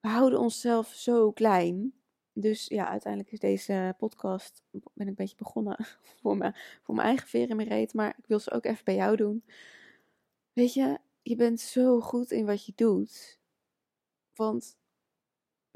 we 0.00 0.08
houden 0.08 0.38
onszelf 0.38 0.88
zo 0.88 1.32
klein. 1.32 1.92
Dus 2.32 2.66
ja, 2.66 2.88
uiteindelijk 2.88 3.32
is 3.32 3.40
deze 3.40 3.94
podcast, 3.98 4.62
ben 4.70 4.82
ik 4.94 5.06
een 5.06 5.14
beetje 5.14 5.36
begonnen 5.36 5.76
voor, 6.20 6.36
me, 6.36 6.52
voor 6.82 6.94
mijn 6.94 7.06
eigen 7.06 7.28
veren 7.28 7.48
in 7.48 7.56
mijn 7.56 7.68
reet. 7.68 7.94
Maar 7.94 8.14
ik 8.18 8.26
wil 8.26 8.38
ze 8.38 8.50
ook 8.50 8.64
even 8.64 8.84
bij 8.84 8.94
jou 8.94 9.16
doen. 9.16 9.44
Weet 10.52 10.74
je, 10.74 10.98
je 11.22 11.36
bent 11.36 11.60
zo 11.60 12.00
goed 12.00 12.30
in 12.30 12.46
wat 12.46 12.66
je 12.66 12.72
doet. 12.74 13.38
Want 14.34 14.78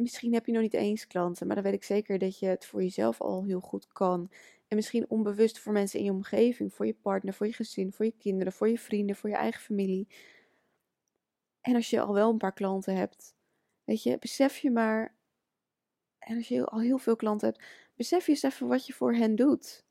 misschien 0.03 0.33
heb 0.33 0.47
je 0.47 0.53
nog 0.53 0.63
niet 0.63 0.75
eens 0.75 1.07
klanten, 1.07 1.47
maar 1.47 1.57
dan 1.57 1.65
weet 1.65 1.75
ik 1.75 1.85
zeker 1.85 2.19
dat 2.19 2.39
je 2.39 2.47
het 2.47 2.67
voor 2.67 2.83
jezelf 2.83 3.21
al 3.21 3.45
heel 3.45 3.61
goed 3.61 3.87
kan. 3.93 4.31
En 4.69 4.77
misschien 4.77 5.11
onbewust 5.11 5.59
voor 5.59 5.73
mensen 5.73 5.99
in 5.99 6.05
je 6.05 6.11
omgeving, 6.11 6.75
voor 6.75 6.87
je 6.87 6.95
partner, 6.95 7.35
voor 7.35 7.47
je 7.47 7.53
gezin, 7.53 7.93
voor 7.93 8.05
je 8.05 8.15
kinderen, 8.19 8.53
voor 8.53 8.69
je 8.69 8.79
vrienden, 8.79 9.17
voor 9.17 9.31
je 9.31 9.37
eigen 9.37 9.61
familie. 9.61 10.09
En 11.61 11.75
als 11.75 11.91
je 11.91 12.01
al 12.01 12.15
wel 12.15 12.31
een 12.31 12.39
paar 12.39 12.53
klanten 12.53 12.97
hebt, 12.97 13.35
weet 13.85 14.03
je, 14.03 14.19
besef 14.19 14.59
je 14.59 14.71
maar. 14.71 15.15
En 16.19 16.37
als 16.37 16.49
je 16.49 16.65
al 16.65 16.81
heel 16.81 16.99
veel 16.99 17.17
klanten 17.17 17.49
hebt, 17.49 17.65
besef 17.97 18.27
je 18.27 18.31
eens 18.31 18.43
even 18.43 18.67
wat 18.67 18.87
je 18.87 18.93
voor 18.93 19.15
hen 19.15 19.37
doet. 19.37 19.85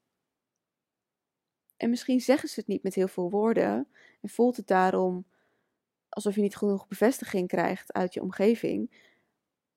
En 1.78 1.90
misschien 1.90 2.22
zeggen 2.22 2.50
ze 2.50 2.60
het 2.60 2.70
niet 2.70 2.84
met 2.84 2.96
heel 2.96 3.08
veel 3.08 3.30
woorden 3.30 3.88
en 4.22 4.30
voelt 4.30 4.58
het 4.58 4.68
daarom 4.68 5.26
alsof 6.10 6.36
je 6.36 6.42
niet 6.42 6.56
genoeg 6.56 6.88
bevestiging 6.88 7.48
krijgt 7.48 7.94
uit 7.94 8.14
je 8.14 8.22
omgeving. 8.22 9.10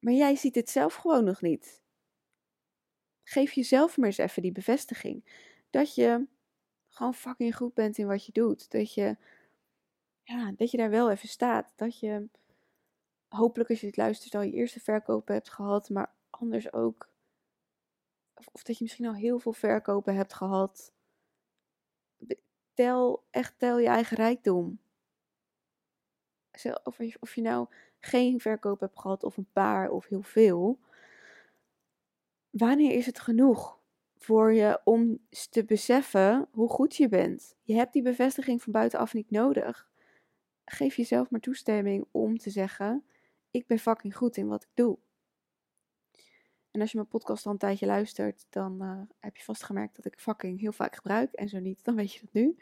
Maar 0.04 0.12
jij 0.12 0.36
ziet 0.36 0.54
het 0.54 0.70
zelf 0.70 0.94
gewoon 0.94 1.24
nog 1.24 1.40
niet. 1.40 1.82
Geef 3.22 3.52
jezelf 3.52 3.96
maar 3.96 4.06
eens 4.06 4.18
even 4.18 4.42
die 4.42 4.52
bevestiging. 4.52 5.24
Dat 5.70 5.94
je 5.94 6.26
gewoon 6.88 7.14
fucking 7.14 7.56
goed 7.56 7.74
bent 7.74 7.98
in 7.98 8.06
wat 8.06 8.26
je 8.26 8.32
doet. 8.32 8.70
Dat 8.70 8.94
je, 8.94 9.16
ja, 10.22 10.52
dat 10.56 10.70
je 10.70 10.76
daar 10.76 10.90
wel 10.90 11.10
even 11.10 11.28
staat. 11.28 11.72
Dat 11.76 11.98
je 11.98 12.28
hopelijk 13.28 13.70
als 13.70 13.80
je 13.80 13.86
het 13.86 13.96
luistert 13.96 14.34
al 14.34 14.42
je 14.42 14.52
eerste 14.52 14.80
verkopen 14.80 15.34
hebt 15.34 15.50
gehad. 15.50 15.88
Maar 15.88 16.14
anders 16.30 16.72
ook. 16.72 17.08
Of, 18.52 18.62
dat 18.62 18.78
je 18.78 18.84
misschien 18.84 19.06
al 19.06 19.14
heel 19.14 19.38
veel 19.38 19.52
verkopen 19.52 20.14
hebt 20.14 20.34
gehad. 20.34 20.92
Tel, 22.74 23.24
echt 23.30 23.58
tel 23.58 23.78
je 23.78 23.88
eigen 23.88 24.16
rijkdom. 24.16 24.78
Of 26.82 26.98
of 27.20 27.34
je 27.34 27.42
nou 27.42 27.68
geen 28.04 28.40
verkoop 28.40 28.80
hebt 28.80 28.98
gehad 28.98 29.24
of 29.24 29.36
een 29.36 29.48
paar 29.52 29.90
of 29.90 30.06
heel 30.06 30.22
veel. 30.22 30.78
Wanneer 32.50 32.92
is 32.92 33.06
het 33.06 33.20
genoeg 33.20 33.78
voor 34.16 34.52
je 34.52 34.80
om 34.84 35.18
te 35.50 35.64
beseffen 35.64 36.48
hoe 36.50 36.68
goed 36.68 36.96
je 36.96 37.08
bent? 37.08 37.56
Je 37.62 37.74
hebt 37.74 37.92
die 37.92 38.02
bevestiging 38.02 38.62
van 38.62 38.72
buitenaf 38.72 39.14
niet 39.14 39.30
nodig. 39.30 39.88
Geef 40.64 40.96
jezelf 40.96 41.30
maar 41.30 41.40
toestemming 41.40 42.06
om 42.10 42.38
te 42.38 42.50
zeggen: 42.50 43.04
Ik 43.50 43.66
ben 43.66 43.78
fucking 43.78 44.16
goed 44.16 44.36
in 44.36 44.48
wat 44.48 44.62
ik 44.62 44.70
doe. 44.74 44.98
En 46.70 46.80
als 46.80 46.90
je 46.90 46.96
mijn 46.96 47.08
podcast 47.08 47.46
al 47.46 47.52
een 47.52 47.58
tijdje 47.58 47.86
luistert, 47.86 48.46
dan 48.50 48.82
uh, 48.82 49.00
heb 49.18 49.36
je 49.36 49.44
vast 49.44 49.62
gemerkt 49.62 49.96
dat 49.96 50.04
ik 50.04 50.18
fucking 50.18 50.60
heel 50.60 50.72
vaak 50.72 50.94
gebruik. 50.94 51.32
En 51.32 51.48
zo 51.48 51.58
niet, 51.58 51.84
dan 51.84 51.94
weet 51.94 52.12
je 52.12 52.20
dat 52.20 52.32
nu. 52.32 52.56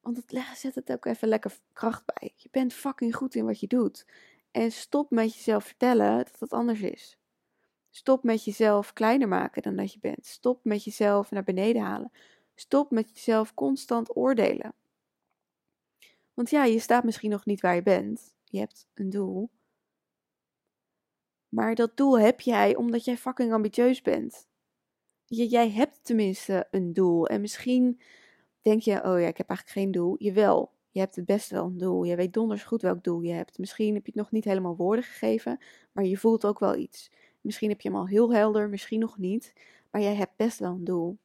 Want 0.00 0.16
het 0.16 0.42
zet 0.54 0.74
het 0.74 0.92
ook 0.92 1.04
even 1.04 1.28
lekker 1.28 1.58
kracht 1.72 2.04
bij. 2.06 2.32
Je 2.36 2.48
bent 2.50 2.72
fucking 2.72 3.14
goed 3.14 3.34
in 3.34 3.44
wat 3.44 3.60
je 3.60 3.66
doet. 3.66 4.06
En 4.50 4.72
stop 4.72 5.10
met 5.10 5.34
jezelf 5.34 5.64
vertellen 5.64 6.16
dat 6.16 6.40
het 6.40 6.52
anders 6.52 6.80
is. 6.80 7.18
Stop 7.90 8.22
met 8.22 8.44
jezelf 8.44 8.92
kleiner 8.92 9.28
maken 9.28 9.62
dan 9.62 9.76
dat 9.76 9.92
je 9.92 9.98
bent. 9.98 10.26
Stop 10.26 10.64
met 10.64 10.84
jezelf 10.84 11.30
naar 11.30 11.44
beneden 11.44 11.82
halen. 11.82 12.12
Stop 12.54 12.90
met 12.90 13.10
jezelf 13.14 13.54
constant 13.54 14.16
oordelen. 14.16 14.74
Want 16.34 16.50
ja, 16.50 16.64
je 16.64 16.78
staat 16.78 17.04
misschien 17.04 17.30
nog 17.30 17.44
niet 17.44 17.60
waar 17.60 17.74
je 17.74 17.82
bent. 17.82 18.34
Je 18.44 18.58
hebt 18.58 18.86
een 18.94 19.10
doel. 19.10 19.50
Maar 21.48 21.74
dat 21.74 21.96
doel 21.96 22.18
heb 22.18 22.40
jij 22.40 22.76
omdat 22.76 23.04
jij 23.04 23.16
fucking 23.16 23.52
ambitieus 23.52 24.02
bent. 24.02 24.46
jij 25.24 25.70
hebt 25.70 25.98
tenminste 26.02 26.68
een 26.70 26.92
doel. 26.92 27.26
En 27.26 27.40
misschien 27.40 28.00
denk 28.62 28.82
je, 28.82 29.04
oh 29.04 29.20
ja, 29.20 29.26
ik 29.26 29.36
heb 29.36 29.48
eigenlijk 29.48 29.78
geen 29.78 29.90
doel. 29.90 30.14
Jawel, 30.18 30.72
je 30.90 31.00
hebt 31.00 31.16
het 31.16 31.24
best 31.24 31.50
wel 31.50 31.64
een 31.64 31.78
doel. 31.78 32.04
Je 32.04 32.16
weet 32.16 32.32
donders 32.32 32.64
goed 32.64 32.82
welk 32.82 33.04
doel 33.04 33.20
je 33.20 33.32
hebt. 33.32 33.58
Misschien 33.58 33.94
heb 33.94 34.04
je 34.04 34.12
het 34.12 34.20
nog 34.20 34.30
niet 34.30 34.44
helemaal 34.44 34.76
woorden 34.76 35.04
gegeven, 35.04 35.58
maar 35.92 36.04
je 36.04 36.16
voelt 36.16 36.44
ook 36.44 36.58
wel 36.58 36.76
iets. 36.76 37.10
Misschien 37.40 37.68
heb 37.68 37.80
je 37.80 37.88
hem 37.88 37.98
al 37.98 38.06
heel 38.06 38.32
helder, 38.32 38.68
misschien 38.68 39.00
nog 39.00 39.18
niet, 39.18 39.52
maar 39.90 40.02
jij 40.02 40.14
hebt 40.14 40.36
best 40.36 40.58
wel 40.58 40.72
een 40.72 40.84
doel. 40.84 41.18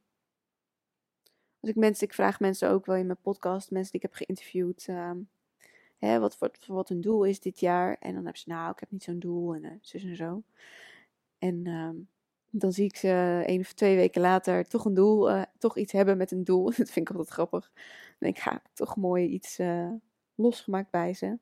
Als 1.59 1.69
ik 1.71 1.75
mensen, 1.75 2.07
ik 2.07 2.13
vraag 2.13 2.39
mensen 2.39 2.69
ook 2.69 2.85
wel 2.85 2.95
in 2.95 3.05
mijn 3.05 3.21
podcast, 3.21 3.71
mensen 3.71 3.91
die 3.91 4.01
ik 4.01 4.07
heb 4.07 4.17
geïnterviewd, 4.17 4.87
uh, 4.89 5.11
hè, 5.97 6.19
wat, 6.19 6.37
wat, 6.37 6.65
wat 6.65 6.89
hun 6.89 7.01
doel 7.01 7.23
is 7.23 7.39
dit 7.39 7.59
jaar. 7.59 7.97
En 7.99 8.13
dan 8.13 8.23
hebben 8.23 8.41
ze, 8.41 8.49
nou, 8.49 8.71
ik 8.71 8.79
heb 8.79 8.91
niet 8.91 9.03
zo'n 9.03 9.19
doel 9.19 9.55
en 9.55 9.63
uh, 9.63 9.71
zus 9.81 10.03
en 10.03 10.15
zo. 10.15 10.43
En 11.37 11.65
uh, 11.65 11.89
dan 12.55 12.71
zie 12.71 12.85
ik 12.85 12.95
ze 12.95 13.43
één 13.45 13.59
of 13.59 13.73
twee 13.73 13.95
weken 13.95 14.21
later 14.21 14.67
toch 14.67 14.85
een 14.85 14.93
doel, 14.93 15.29
uh, 15.29 15.41
toch 15.57 15.77
iets 15.77 15.91
hebben 15.91 16.17
met 16.17 16.31
een 16.31 16.43
doel. 16.43 16.65
Dat 16.77 16.91
vind 16.91 17.09
ik 17.09 17.09
altijd 17.09 17.29
grappig. 17.29 17.71
Dan 17.73 18.15
denk 18.19 18.35
ik, 18.35 18.41
ga 18.41 18.61
toch 18.73 18.95
mooi 18.95 19.27
iets 19.27 19.59
uh, 19.59 19.91
losgemaakt 20.35 20.91
bij 20.91 21.13
ze. 21.13 21.37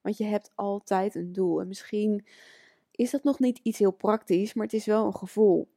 Want 0.00 0.16
je 0.16 0.24
hebt 0.24 0.52
altijd 0.54 1.14
een 1.14 1.32
doel. 1.32 1.60
En 1.60 1.68
misschien 1.68 2.26
is 2.90 3.10
dat 3.10 3.24
nog 3.24 3.38
niet 3.38 3.60
iets 3.62 3.78
heel 3.78 3.90
praktisch, 3.90 4.54
maar 4.54 4.64
het 4.64 4.74
is 4.74 4.86
wel 4.86 5.06
een 5.06 5.16
gevoel. 5.16 5.68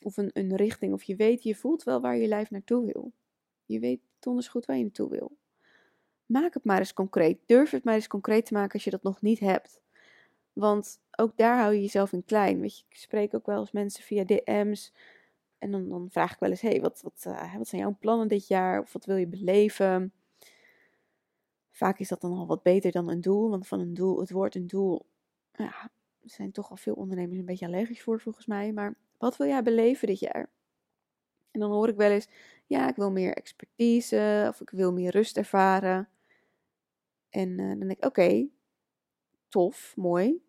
Of 0.00 0.16
een, 0.16 0.30
een 0.32 0.56
richting. 0.56 0.92
Of 0.92 1.02
je 1.02 1.16
weet, 1.16 1.42
je 1.42 1.54
voelt 1.54 1.82
wel 1.82 2.00
waar 2.00 2.16
je 2.16 2.28
lijf 2.28 2.50
naartoe 2.50 2.92
wil. 2.92 3.12
Je 3.64 3.78
weet 3.78 4.00
donders 4.18 4.48
goed 4.48 4.66
waar 4.66 4.76
je 4.76 4.82
naartoe 4.82 5.08
wil. 5.08 5.36
Maak 6.26 6.54
het 6.54 6.64
maar 6.64 6.78
eens 6.78 6.94
concreet. 6.94 7.40
Durf 7.46 7.70
het 7.70 7.84
maar 7.84 7.94
eens 7.94 8.06
concreet 8.06 8.46
te 8.46 8.52
maken 8.52 8.72
als 8.72 8.84
je 8.84 8.90
dat 8.90 9.02
nog 9.02 9.22
niet 9.22 9.40
hebt. 9.40 9.81
Want 10.52 11.00
ook 11.16 11.36
daar 11.36 11.58
hou 11.58 11.74
je 11.74 11.80
jezelf 11.80 12.12
in 12.12 12.24
klein. 12.24 12.60
Weet 12.60 12.78
je, 12.78 12.84
ik 12.88 12.96
spreek 12.96 13.34
ook 13.34 13.46
wel 13.46 13.60
eens 13.60 13.72
mensen 13.72 14.04
via 14.04 14.24
DM's. 14.24 14.92
En 15.58 15.70
dan, 15.70 15.88
dan 15.88 16.10
vraag 16.10 16.32
ik 16.32 16.38
wel 16.38 16.50
eens: 16.50 16.60
hey, 16.60 16.80
wat, 16.80 17.00
wat, 17.02 17.24
uh, 17.28 17.56
wat 17.56 17.68
zijn 17.68 17.80
jouw 17.80 17.96
plannen 18.00 18.28
dit 18.28 18.46
jaar? 18.46 18.80
Of 18.80 18.92
wat 18.92 19.04
wil 19.04 19.16
je 19.16 19.26
beleven? 19.26 20.12
Vaak 21.70 21.98
is 21.98 22.08
dat 22.08 22.20
dan 22.20 22.32
al 22.32 22.46
wat 22.46 22.62
beter 22.62 22.92
dan 22.92 23.08
een 23.08 23.20
doel. 23.20 23.50
Want 23.50 23.66
van 23.66 23.80
een 23.80 23.94
doel, 23.94 24.20
het 24.20 24.30
woord 24.30 24.54
een 24.54 24.66
doel, 24.66 25.06
ja, 25.52 25.90
er 26.22 26.30
zijn 26.30 26.52
toch 26.52 26.70
al 26.70 26.76
veel 26.76 26.94
ondernemers 26.94 27.38
een 27.38 27.44
beetje 27.44 27.66
allergisch 27.66 28.02
voor, 28.02 28.20
volgens 28.20 28.46
mij. 28.46 28.72
Maar 28.72 28.96
wat 29.18 29.36
wil 29.36 29.46
jij 29.46 29.62
beleven 29.62 30.08
dit 30.08 30.18
jaar? 30.18 30.50
En 31.50 31.60
dan 31.60 31.70
hoor 31.70 31.88
ik 31.88 31.96
wel 31.96 32.10
eens: 32.10 32.28
ja, 32.66 32.88
ik 32.88 32.96
wil 32.96 33.10
meer 33.10 33.34
expertise. 33.34 34.46
Of 34.48 34.60
ik 34.60 34.70
wil 34.70 34.92
meer 34.92 35.10
rust 35.10 35.36
ervaren. 35.36 36.08
En 37.30 37.48
uh, 37.48 37.68
dan 37.68 37.78
denk 37.78 37.90
ik: 37.90 38.04
oké, 38.04 38.48
tof, 39.52 39.96
mooi. 39.96 40.42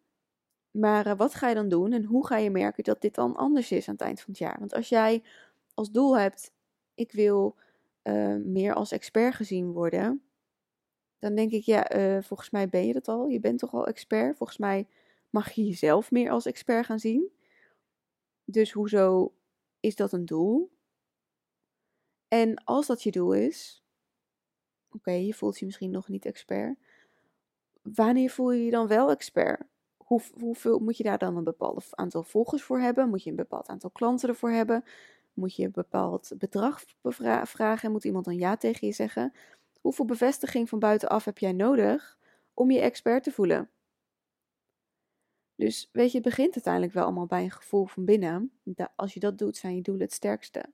Maar 0.72 1.08
uh, 1.08 1.18
wat 1.18 1.34
ga 1.34 1.50
je 1.50 1.56
dan 1.56 1.70
doen 1.70 1.92
en 1.92 2.04
hoe 2.04 2.28
ga 2.28 2.38
je 2.38 2.50
merken 2.50 2.84
dat 2.84 3.02
dit 3.02 3.16
dan 3.16 3.36
anders 3.36 3.72
is 3.72 3.88
aan 3.88 3.94
het 3.94 4.04
eind 4.04 4.22
van 4.22 4.30
het 4.30 4.40
jaar? 4.40 4.60
Want 4.60 4.74
als 4.74 4.90
jij 4.90 5.24
als 5.74 5.92
doel 5.92 6.18
hebt, 6.18 6.54
ik 6.94 7.12
wil 7.12 7.56
uh, 8.04 8.36
meer 8.36 8.74
als 8.74 8.92
expert 8.92 9.36
gezien 9.36 9.72
worden, 9.72 10.24
dan 11.20 11.36
denk 11.36 11.52
ik, 11.52 11.64
ja, 11.64 11.96
uh, 11.96 12.22
volgens 12.22 12.50
mij 12.50 12.70
ben 12.70 12.86
je 12.86 12.94
dat 12.94 13.08
al. 13.08 13.28
Je 13.28 13.40
bent 13.40 13.60
toch 13.60 13.74
al 13.74 13.88
expert? 13.88 14.38
Volgens 14.38 14.58
mij 14.58 14.88
mag 15.30 15.52
je 15.52 15.66
jezelf 15.66 16.12
meer 16.12 16.32
als 16.32 16.46
expert 16.46 16.86
gaan 16.86 17.00
zien. 17.00 17.32
Dus 18.46 18.72
hoezo 18.72 19.34
is 19.80 19.96
dat 19.96 20.14
een 20.14 20.26
doel? 20.26 20.72
En 22.28 22.64
als 22.64 22.88
dat 22.88 23.04
je 23.04 23.12
doel 23.12 23.34
is, 23.34 23.84
Oké, 24.96 25.12
je 25.12 25.34
voelt 25.34 25.60
je 25.60 25.66
misschien 25.66 25.92
nog 25.92 26.08
niet 26.08 26.26
expert. 26.26 26.78
Wanneer 27.84 28.30
voel 28.30 28.52
je 28.52 28.66
je 28.66 28.72
dan 28.72 28.88
wel 28.88 29.10
expert? 29.12 29.62
Hoe, 29.98 30.22
hoeveel 30.40 30.80
moet 30.80 30.98
je 30.98 31.04
daar 31.04 31.18
dan 31.18 31.38
een 31.38 31.44
bepaald 31.44 31.88
aantal 31.90 32.24
volgers 32.24 32.64
voor 32.64 32.80
hebben? 32.80 33.10
Moet 33.10 33.24
je 33.24 33.30
een 33.30 33.36
bepaald 33.36 33.68
aantal 33.68 33.90
klanten 33.90 34.30
ervoor 34.30 34.52
hebben? 34.52 34.84
Moet 35.34 35.56
je 35.56 35.64
een 35.64 35.72
bepaald 35.72 36.32
bedrag 36.38 36.84
vragen 37.44 37.88
en 37.88 37.92
moet 37.92 38.04
iemand 38.04 38.26
dan 38.26 38.36
ja 38.38 38.58
tegen 38.58 38.88
je 38.88 38.94
zeggen? 38.94 39.34
Hoeveel 39.82 40.06
bevestiging 40.06 40.70
van 40.70 40.80
buitenaf 40.80 41.26
heb 41.26 41.38
jij 41.38 41.52
nodig 41.52 42.18
om 42.54 42.72
je 42.72 42.80
expert 42.80 43.24
te 43.24 43.32
voelen? 43.32 43.70
Dus 45.56 45.90
weet 45.92 46.12
je, 46.12 46.18
het 46.18 46.28
begint 46.28 46.54
uiteindelijk 46.54 46.94
wel 46.94 47.04
allemaal 47.04 47.26
bij 47.26 47.44
een 47.44 47.52
gevoel 47.52 47.86
van 47.86 48.06
binnen. 48.06 48.52
Als 48.96 49.14
je 49.14 49.20
dat 49.20 49.38
doet, 49.38 49.58
zijn 49.58 49.76
je 49.76 49.82
doelen 49.82 50.04
het 50.04 50.14
sterkste. 50.14 50.66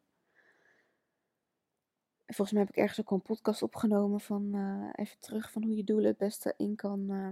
Volgens 2.36 2.52
mij 2.52 2.62
heb 2.62 2.70
ik 2.70 2.78
ergens 2.78 3.00
ook 3.00 3.12
een 3.12 3.22
podcast 3.22 3.62
opgenomen 3.62 4.20
van 4.20 4.56
uh, 4.56 4.90
even 4.96 5.20
terug 5.20 5.52
van 5.52 5.64
hoe 5.64 5.76
je 5.76 5.84
doelen 5.84 6.08
het 6.08 6.18
beste 6.18 6.54
in 6.58 6.76
kan, 6.76 7.06
uh, 7.10 7.28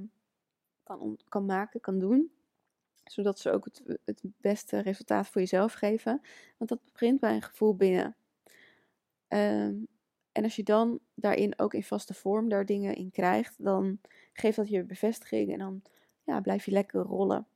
kan, 0.84 1.20
kan 1.30 1.46
maken, 1.46 1.80
kan 1.80 2.00
doen. 2.00 2.32
Zodat 3.04 3.40
ze 3.40 3.52
ook 3.52 3.66
het, 3.66 4.00
het 4.06 4.22
beste 4.24 4.80
resultaat 4.80 5.28
voor 5.28 5.42
jezelf 5.42 5.74
geven. 5.74 6.22
Want 6.58 6.70
dat 6.70 6.80
begint 6.92 7.20
bij 7.20 7.36
een 7.36 7.42
gevoel 7.42 7.76
binnen. 7.76 8.16
Um, 9.28 9.88
en 10.32 10.44
als 10.44 10.56
je 10.56 10.64
dan 10.64 11.00
daarin 11.14 11.60
ook 11.60 11.74
in 11.74 11.84
vaste 11.84 12.14
vorm 12.14 12.50
daar 12.50 12.66
dingen 12.66 12.96
in 12.96 13.12
krijgt, 13.12 13.64
dan 13.64 14.00
geeft 14.34 14.56
dat 14.56 14.70
je 14.70 14.84
bevestiging 14.84 15.52
en 15.52 15.60
dan 15.60 15.82
ja, 16.24 16.42
blijf 16.42 16.66
je 16.66 16.72
lekker 16.72 17.02
rollen. 17.02 17.48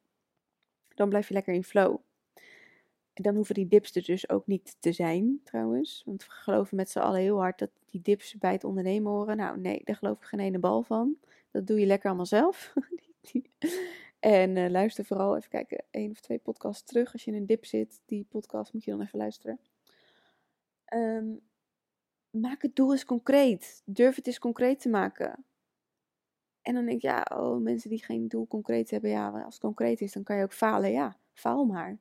Dan 0.96 1.10
blijf 1.10 1.28
je 1.28 1.34
lekker 1.34 1.54
in 1.54 1.64
flow. 1.64 1.98
Dan 3.22 3.36
hoeven 3.36 3.56
die 3.56 3.68
dips 3.68 3.96
er 3.96 4.04
dus 4.04 4.30
ook 4.30 4.48
niet 4.48 4.76
te 4.80 4.92
zijn, 4.92 5.40
trouwens. 5.44 6.02
Want 6.06 6.26
we 6.26 6.32
geloven 6.32 6.76
met 6.76 6.90
z'n 6.90 7.00
allen 7.00 7.20
heel 7.20 7.40
hard 7.40 7.60
dat 7.60 7.70
die 7.86 8.02
dips 8.02 8.38
bij 8.38 8.52
het 8.52 8.64
ondernemen 8.64 9.12
horen. 9.12 9.38
Nou, 9.38 9.60
nee, 9.60 9.82
daar 9.84 9.96
geloof 9.96 10.18
ik 10.18 10.24
geen 10.24 10.40
ene 10.40 10.60
bal 10.60 10.84
van. 10.84 11.18
Dat 11.52 11.68
doe 11.68 11.80
je 11.80 11.86
lekker 11.86 12.08
allemaal 12.08 12.26
zelf. 12.26 12.74
en 14.20 14.56
uh, 14.56 14.70
luister 14.70 15.06
vooral 15.06 15.36
even 15.36 15.50
kijken, 15.50 15.84
één 15.92 16.12
of 16.12 16.20
twee 16.20 16.40
podcasts 16.40 16.84
terug. 16.84 17.14
Als 17.14 17.24
je 17.24 17.32
in 17.32 17.38
een 17.38 17.46
dip 17.46 17.66
zit, 17.66 18.02
die 18.06 18.26
podcast 18.30 18.74
moet 18.74 18.84
je 18.84 18.92
dan 18.92 19.02
even 19.02 19.20
luisteren. 19.20 19.60
Um, 20.94 21.42
maak 22.30 22.62
het 22.62 22.76
doel 22.76 22.92
eens 22.92 23.06
concreet. 23.06 23.82
Durf 23.86 24.16
het 24.16 24.28
eens 24.28 24.40
concreet 24.40 24.80
te 24.80 24.90
maken. 24.90 25.46
En 26.62 26.74
dan 26.74 26.86
denk 26.86 26.98
ik, 26.98 27.02
ja, 27.02 27.28
oh, 27.34 27.62
mensen 27.62 27.90
die 27.90 28.04
geen 28.04 28.28
doel 28.28 28.48
concreet 28.48 28.90
hebben, 28.90 29.10
ja, 29.10 29.30
als 29.30 29.54
het 29.54 29.64
concreet 29.64 30.02
is, 30.02 30.12
dan 30.12 30.24
kan 30.24 30.38
je 30.38 30.44
ook 30.44 30.54
falen. 30.54 30.92
Ja, 30.92 31.18
faal 31.34 31.66
maar. 31.66 32.00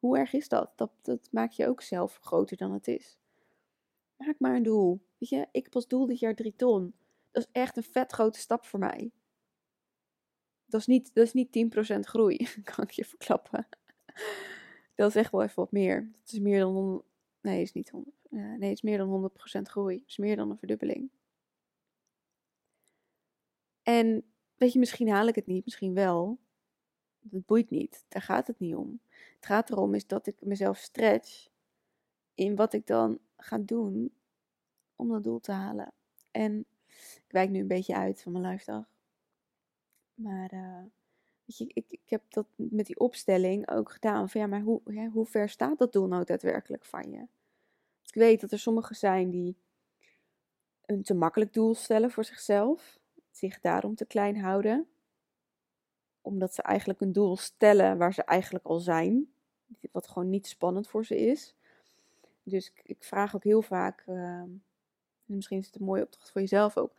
Hoe 0.00 0.18
erg 0.18 0.32
is 0.32 0.48
dat? 0.48 0.72
Dat, 0.76 0.90
dat 1.02 1.28
maak 1.30 1.52
je 1.52 1.66
ook 1.66 1.82
zelf 1.82 2.18
groter 2.22 2.56
dan 2.56 2.72
het 2.72 2.88
is. 2.88 3.18
Maak 4.16 4.38
maar 4.38 4.54
een 4.54 4.62
doel. 4.62 5.00
Weet 5.18 5.28
je, 5.28 5.48
ik 5.52 5.74
als 5.74 5.88
doel 5.88 6.06
dit 6.06 6.18
jaar 6.18 6.34
drie 6.34 6.56
ton. 6.56 6.94
Dat 7.30 7.42
is 7.42 7.48
echt 7.52 7.76
een 7.76 7.82
vet 7.82 8.12
grote 8.12 8.38
stap 8.38 8.64
voor 8.64 8.78
mij. 8.78 9.10
Dat 10.66 10.80
is 10.80 10.86
niet, 10.86 11.14
dat 11.14 11.24
is 11.24 11.32
niet 11.32 11.74
10% 11.96 11.98
groei, 12.00 12.48
kan 12.74 12.84
ik 12.84 12.90
je 12.90 13.04
verklappen. 13.04 13.68
Dat 14.94 15.08
is 15.08 15.14
echt 15.14 15.30
wel 15.30 15.42
even 15.42 15.56
wat 15.56 15.72
meer. 15.72 16.10
Dat 16.20 16.32
is 16.32 16.38
meer 16.38 16.60
dan, 16.60 17.02
nee, 17.40 17.62
is 17.62 17.72
niet 17.72 17.90
100. 17.90 18.16
Uh, 18.30 18.40
nee, 18.40 18.68
het 18.68 18.76
is 18.76 18.82
meer 18.82 18.98
dan 18.98 19.30
100% 19.58 19.62
groei. 19.62 19.96
Het 19.96 20.08
is 20.08 20.16
meer 20.16 20.36
dan 20.36 20.50
een 20.50 20.58
verdubbeling. 20.58 21.10
En 23.82 24.24
weet 24.56 24.72
je, 24.72 24.78
misschien 24.78 25.08
haal 25.08 25.26
ik 25.26 25.34
het 25.34 25.46
niet, 25.46 25.64
misschien 25.64 25.94
wel. 25.94 26.38
Dat 27.20 27.46
boeit 27.46 27.70
niet. 27.70 28.04
Daar 28.08 28.22
gaat 28.22 28.46
het 28.46 28.58
niet 28.58 28.74
om. 28.74 29.00
Het 29.36 29.46
gaat 29.46 29.70
erom 29.70 29.94
is 29.94 30.06
dat 30.06 30.26
ik 30.26 30.36
mezelf 30.40 30.78
stretch 30.78 31.48
in 32.34 32.56
wat 32.56 32.72
ik 32.72 32.86
dan 32.86 33.18
ga 33.36 33.58
doen 33.58 34.14
om 34.96 35.08
dat 35.08 35.24
doel 35.24 35.40
te 35.40 35.52
halen. 35.52 35.92
En 36.30 36.66
ik 37.14 37.24
wijk 37.28 37.50
nu 37.50 37.60
een 37.60 37.66
beetje 37.66 37.94
uit 37.94 38.22
van 38.22 38.32
mijn 38.32 38.46
live 38.46 38.84
Maar 40.14 40.52
uh, 40.54 40.82
weet 41.44 41.58
je, 41.58 41.70
ik, 41.74 41.84
ik 41.88 42.00
heb 42.06 42.22
dat 42.28 42.46
met 42.56 42.86
die 42.86 42.98
opstelling 42.98 43.70
ook 43.70 43.92
gedaan. 43.92 44.28
Van 44.28 44.40
ja, 44.40 44.46
maar 44.46 44.60
hoe, 44.60 45.08
hoe 45.12 45.26
ver 45.26 45.48
staat 45.48 45.78
dat 45.78 45.92
doel 45.92 46.06
nou 46.06 46.24
daadwerkelijk 46.24 46.84
van 46.84 47.10
je? 47.10 47.26
Ik 48.02 48.14
weet 48.14 48.40
dat 48.40 48.52
er 48.52 48.58
sommigen 48.58 48.96
zijn 48.96 49.30
die 49.30 49.56
een 50.86 51.02
te 51.02 51.14
makkelijk 51.14 51.52
doel 51.52 51.74
stellen 51.74 52.10
voor 52.10 52.24
zichzelf, 52.24 52.98
zich 53.30 53.60
daarom 53.60 53.94
te 53.94 54.06
klein 54.06 54.36
houden, 54.36 54.88
omdat 56.20 56.54
ze 56.54 56.62
eigenlijk 56.62 57.00
een 57.00 57.12
doel 57.12 57.36
stellen 57.36 57.98
waar 57.98 58.14
ze 58.14 58.22
eigenlijk 58.22 58.64
al 58.64 58.78
zijn, 58.78 59.32
wat 59.92 60.08
gewoon 60.08 60.30
niet 60.30 60.46
spannend 60.46 60.88
voor 60.88 61.04
ze 61.04 61.16
is. 61.16 61.54
Dus 62.42 62.72
ik, 62.82 63.04
vraag 63.04 63.34
ook 63.34 63.44
heel 63.44 63.62
vaak, 63.62 64.04
uh, 64.08 64.42
misschien 65.24 65.58
is 65.58 65.66
het 65.66 65.74
een 65.74 65.84
mooie 65.84 66.02
opdracht 66.02 66.30
voor 66.30 66.40
jezelf 66.40 66.76
ook, 66.76 66.92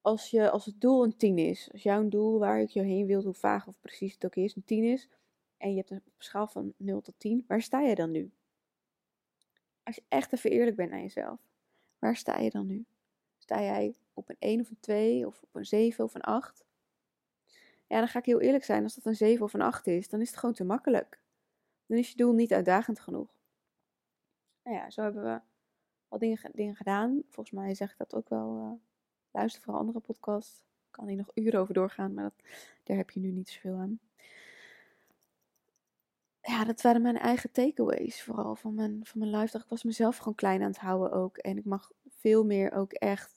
als, 0.00 0.30
je, 0.30 0.50
als 0.50 0.64
het 0.64 0.80
doel 0.80 1.04
een 1.04 1.16
10 1.16 1.38
is, 1.38 1.68
als 1.72 1.82
jouw 1.82 2.08
doel 2.08 2.38
waar 2.38 2.60
ik 2.60 2.68
je 2.68 2.82
heen 2.82 3.06
wil, 3.06 3.22
hoe 3.22 3.34
vaag 3.34 3.66
of 3.66 3.80
precies 3.80 4.14
het 4.14 4.24
ook 4.24 4.36
is, 4.36 4.56
een 4.56 4.64
10 4.64 4.84
is, 4.84 5.08
en 5.56 5.70
je 5.70 5.76
hebt 5.76 5.90
een 5.90 6.02
schaal 6.18 6.46
van 6.46 6.72
0 6.76 7.00
tot 7.00 7.14
10, 7.18 7.44
waar 7.46 7.62
sta 7.62 7.80
je 7.80 7.94
dan 7.94 8.10
nu? 8.10 8.30
als 9.86 9.94
je 9.96 10.02
echt 10.08 10.32
even 10.32 10.50
eerlijk 10.50 10.76
bent 10.76 10.90
naar 10.90 11.00
jezelf, 11.00 11.40
waar 11.98 12.16
sta 12.16 12.38
je 12.38 12.50
dan 12.50 12.66
nu? 12.66 12.84
Sta 13.38 13.62
jij 13.62 13.94
op 14.14 14.28
een 14.28 14.36
1 14.38 14.60
of 14.60 14.70
een 14.70 14.80
2 14.80 15.26
of 15.26 15.42
op 15.42 15.54
een 15.54 15.66
7 15.66 16.04
of 16.04 16.14
een 16.14 16.20
8? 16.20 16.64
Ja, 17.86 17.98
dan 17.98 18.08
ga 18.08 18.18
ik 18.18 18.24
heel 18.24 18.40
eerlijk 18.40 18.64
zijn. 18.64 18.82
Als 18.82 18.94
dat 18.94 19.04
een 19.04 19.16
7 19.16 19.44
of 19.44 19.54
een 19.54 19.60
8 19.60 19.86
is, 19.86 20.08
dan 20.08 20.20
is 20.20 20.28
het 20.28 20.38
gewoon 20.38 20.54
te 20.54 20.64
makkelijk. 20.64 21.20
Dan 21.86 21.98
is 21.98 22.10
je 22.10 22.16
doel 22.16 22.32
niet 22.32 22.52
uitdagend 22.52 23.00
genoeg. 23.00 23.28
Nou 24.62 24.76
ja, 24.76 24.90
zo 24.90 25.02
hebben 25.02 25.22
we 25.22 25.40
al 26.08 26.18
dingen, 26.18 26.50
dingen 26.52 26.76
gedaan. 26.76 27.22
Volgens 27.28 27.56
mij 27.56 27.74
zeg 27.74 27.90
ik 27.90 27.98
dat 27.98 28.14
ook 28.14 28.28
wel. 28.28 28.58
Uh, 28.58 28.72
luister 29.30 29.62
voor 29.62 29.74
andere 29.74 30.00
podcasts. 30.00 30.58
Ik 30.58 30.92
kan 30.92 31.06
hier 31.06 31.16
nog 31.16 31.30
uren 31.34 31.60
over 31.60 31.74
doorgaan, 31.74 32.14
maar 32.14 32.24
dat, 32.24 32.46
daar 32.82 32.96
heb 32.96 33.10
je 33.10 33.20
nu 33.20 33.30
niet 33.30 33.48
zoveel 33.48 33.76
aan 33.76 34.00
ja, 36.46 36.64
dat 36.64 36.80
waren 36.80 37.02
mijn 37.02 37.18
eigen 37.18 37.52
takeaways. 37.52 38.22
Vooral 38.22 38.56
van 38.56 38.74
mijn, 38.74 39.00
van 39.02 39.20
mijn 39.20 39.36
live. 39.36 39.58
Ik 39.58 39.64
was 39.68 39.84
mezelf 39.84 40.16
gewoon 40.16 40.34
klein 40.34 40.62
aan 40.62 40.68
het 40.68 40.78
houden 40.78 41.12
ook. 41.12 41.36
En 41.36 41.56
ik 41.56 41.64
mag 41.64 41.92
veel 42.08 42.44
meer 42.44 42.72
ook 42.72 42.92
echt. 42.92 43.36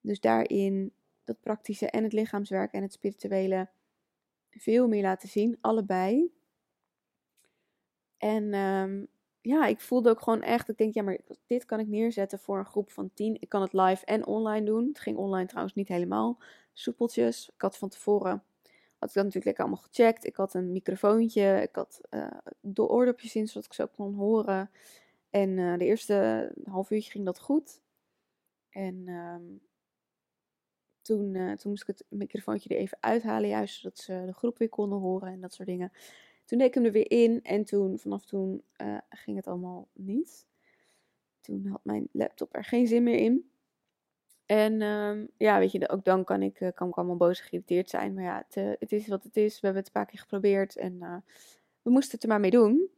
Dus 0.00 0.20
daarin 0.20 0.92
dat 1.24 1.40
praktische 1.40 1.90
en 1.90 2.02
het 2.02 2.12
lichaamswerk 2.12 2.72
en 2.72 2.82
het 2.82 2.92
spirituele 2.92 3.68
veel 4.50 4.88
meer 4.88 5.02
laten 5.02 5.28
zien. 5.28 5.58
Allebei. 5.60 6.32
En 8.16 8.54
um, 8.54 9.06
ja, 9.40 9.66
ik 9.66 9.80
voelde 9.80 10.10
ook 10.10 10.20
gewoon 10.20 10.42
echt. 10.42 10.68
Ik 10.68 10.76
denk, 10.76 10.94
ja, 10.94 11.02
maar 11.02 11.18
dit 11.46 11.64
kan 11.64 11.80
ik 11.80 11.86
neerzetten 11.86 12.38
voor 12.38 12.58
een 12.58 12.64
groep 12.64 12.90
van 12.90 13.10
tien. 13.14 13.36
Ik 13.40 13.48
kan 13.48 13.62
het 13.62 13.72
live 13.72 14.04
en 14.04 14.26
online 14.26 14.66
doen. 14.66 14.88
Het 14.88 15.00
ging 15.00 15.16
online 15.16 15.46
trouwens 15.46 15.74
niet 15.74 15.88
helemaal 15.88 16.38
soepeltjes. 16.72 17.50
Ik 17.54 17.60
had 17.60 17.78
van 17.78 17.88
tevoren 17.88 18.42
had 19.04 19.08
ik 19.08 19.22
dat 19.22 19.24
natuurlijk 19.24 19.44
lekker 19.44 19.64
allemaal 19.64 19.90
gecheckt. 19.92 20.26
Ik 20.26 20.36
had 20.36 20.54
een 20.54 20.72
microfoontje, 20.72 21.62
ik 21.62 21.74
had 21.74 22.00
uh, 22.10 22.26
de 22.60 22.88
oordopjes 22.88 23.34
in, 23.34 23.46
zodat 23.46 23.64
ik 23.64 23.72
ze 23.72 23.82
ook 23.82 23.92
kon 23.96 24.14
horen. 24.14 24.70
En 25.30 25.48
uh, 25.48 25.78
de 25.78 25.84
eerste 25.84 26.52
half 26.64 26.90
uurtje 26.90 27.10
ging 27.10 27.24
dat 27.24 27.40
goed. 27.40 27.80
En 28.70 29.08
um, 29.08 29.60
toen, 31.04 31.34
uh, 31.34 31.52
toen 31.52 31.70
moest 31.70 31.82
ik 31.82 31.96
het 31.96 32.04
microfoontje 32.08 32.68
er 32.68 32.80
even 32.80 32.98
uithalen, 33.00 33.48
juist 33.48 33.80
zodat 33.80 33.98
ze 33.98 34.22
de 34.26 34.32
groep 34.32 34.58
weer 34.58 34.68
konden 34.68 34.98
horen 34.98 35.28
en 35.28 35.40
dat 35.40 35.54
soort 35.54 35.68
dingen. 35.68 35.92
Toen 36.44 36.58
deed 36.58 36.66
ik 36.66 36.74
hem 36.74 36.84
er 36.84 36.92
weer 36.92 37.10
in 37.10 37.42
en 37.42 37.64
toen, 37.64 37.98
vanaf 37.98 38.24
toen 38.24 38.62
ging 39.08 39.36
het 39.36 39.46
allemaal 39.46 39.88
niet. 39.92 40.46
Toen 41.40 41.66
had 41.66 41.80
mijn 41.84 42.08
laptop 42.12 42.56
er 42.56 42.64
geen 42.64 42.86
zin 42.86 43.02
meer 43.02 43.18
in. 43.18 43.50
En 44.46 44.82
um, 44.82 45.28
ja, 45.36 45.58
weet 45.58 45.72
je, 45.72 45.88
ook 45.88 46.04
dan 46.04 46.24
kan 46.24 46.42
ik, 46.42 46.60
uh, 46.60 46.68
kan 46.74 46.88
ik 46.88 46.94
allemaal 46.94 47.16
boos 47.16 47.40
geïrriteerd 47.40 47.90
zijn. 47.90 48.14
Maar 48.14 48.24
ja, 48.24 48.44
het, 48.48 48.78
het, 48.80 48.92
is 48.92 49.08
wat 49.08 49.22
het 49.22 49.36
is. 49.36 49.60
We 49.60 49.66
hebben 49.66 49.84
het 49.84 49.86
een 49.86 50.00
paar 50.00 50.10
keer 50.10 50.20
geprobeerd 50.20 50.76
en 50.76 51.24
we 51.82 51.90
moesten 51.90 52.12
het 52.12 52.22
er 52.22 52.28
maar 52.28 52.40
mee 52.40 52.50
doen. 52.50 52.90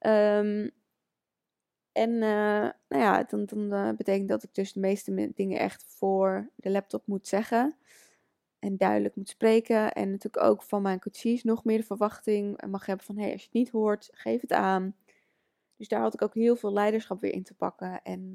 Um, 0.00 0.70
en 1.98 2.18
nou 2.18 3.02
ja, 3.02 3.22
dan, 3.22 3.44
dan 3.46 3.96
betekent 3.96 4.28
dat 4.28 4.42
ik 4.42 4.54
dus 4.54 4.72
de 4.72 4.80
meeste 4.80 5.32
dingen 5.34 5.58
echt 5.58 5.84
voor 5.86 6.50
de 6.56 6.70
laptop 6.70 7.06
moet 7.06 7.28
zeggen. 7.28 7.76
En 8.58 8.76
duidelijk 8.76 9.16
moet 9.16 9.28
spreken. 9.28 9.92
En 9.92 10.10
natuurlijk 10.10 10.44
ook 10.44 10.62
van 10.62 10.82
mijn 10.82 11.00
coaches 11.00 11.42
nog 11.42 11.64
meer 11.64 11.78
de 11.78 11.84
verwachting 11.84 12.66
mag 12.66 12.86
hebben 12.86 13.06
van... 13.06 13.16
hé, 13.16 13.22
hey, 13.22 13.32
als 13.32 13.40
je 13.40 13.46
het 13.46 13.56
niet 13.56 13.70
hoort, 13.70 14.08
geef 14.12 14.40
het 14.40 14.52
aan. 14.52 14.96
Dus 15.76 15.88
daar 15.88 16.00
had 16.00 16.14
ik 16.14 16.22
ook 16.22 16.34
heel 16.34 16.56
veel 16.56 16.72
leiderschap 16.72 17.20
weer 17.20 17.32
in 17.32 17.42
te 17.42 17.54
pakken. 17.54 18.02
En 18.02 18.32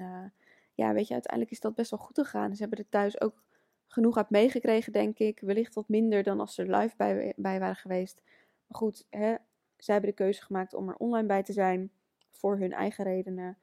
ja, 0.73 0.93
weet 0.93 1.07
je, 1.07 1.13
uiteindelijk 1.13 1.51
is 1.51 1.59
dat 1.59 1.75
best 1.75 1.91
wel 1.91 1.99
goed 1.99 2.19
gegaan. 2.19 2.55
Ze 2.55 2.61
hebben 2.61 2.79
er 2.79 2.89
thuis 2.89 3.21
ook 3.21 3.43
genoeg 3.87 4.17
uit 4.17 4.29
meegekregen, 4.29 4.91
denk 4.91 5.19
ik. 5.19 5.39
Wellicht 5.39 5.73
wat 5.73 5.87
minder 5.87 6.23
dan 6.23 6.39
als 6.39 6.55
ze 6.55 6.63
er 6.63 6.77
live 6.77 6.95
bij, 6.97 7.33
bij 7.35 7.59
waren 7.59 7.75
geweest. 7.75 8.21
Maar 8.67 8.77
goed, 8.77 9.07
hè, 9.09 9.35
zij 9.77 9.93
hebben 9.93 10.09
de 10.09 10.15
keuze 10.15 10.41
gemaakt 10.41 10.73
om 10.73 10.89
er 10.89 10.95
online 10.95 11.27
bij 11.27 11.43
te 11.43 11.53
zijn. 11.53 11.91
Voor 12.33 12.57
hun 12.57 12.71
eigen 12.71 13.03
redenen. 13.03 13.57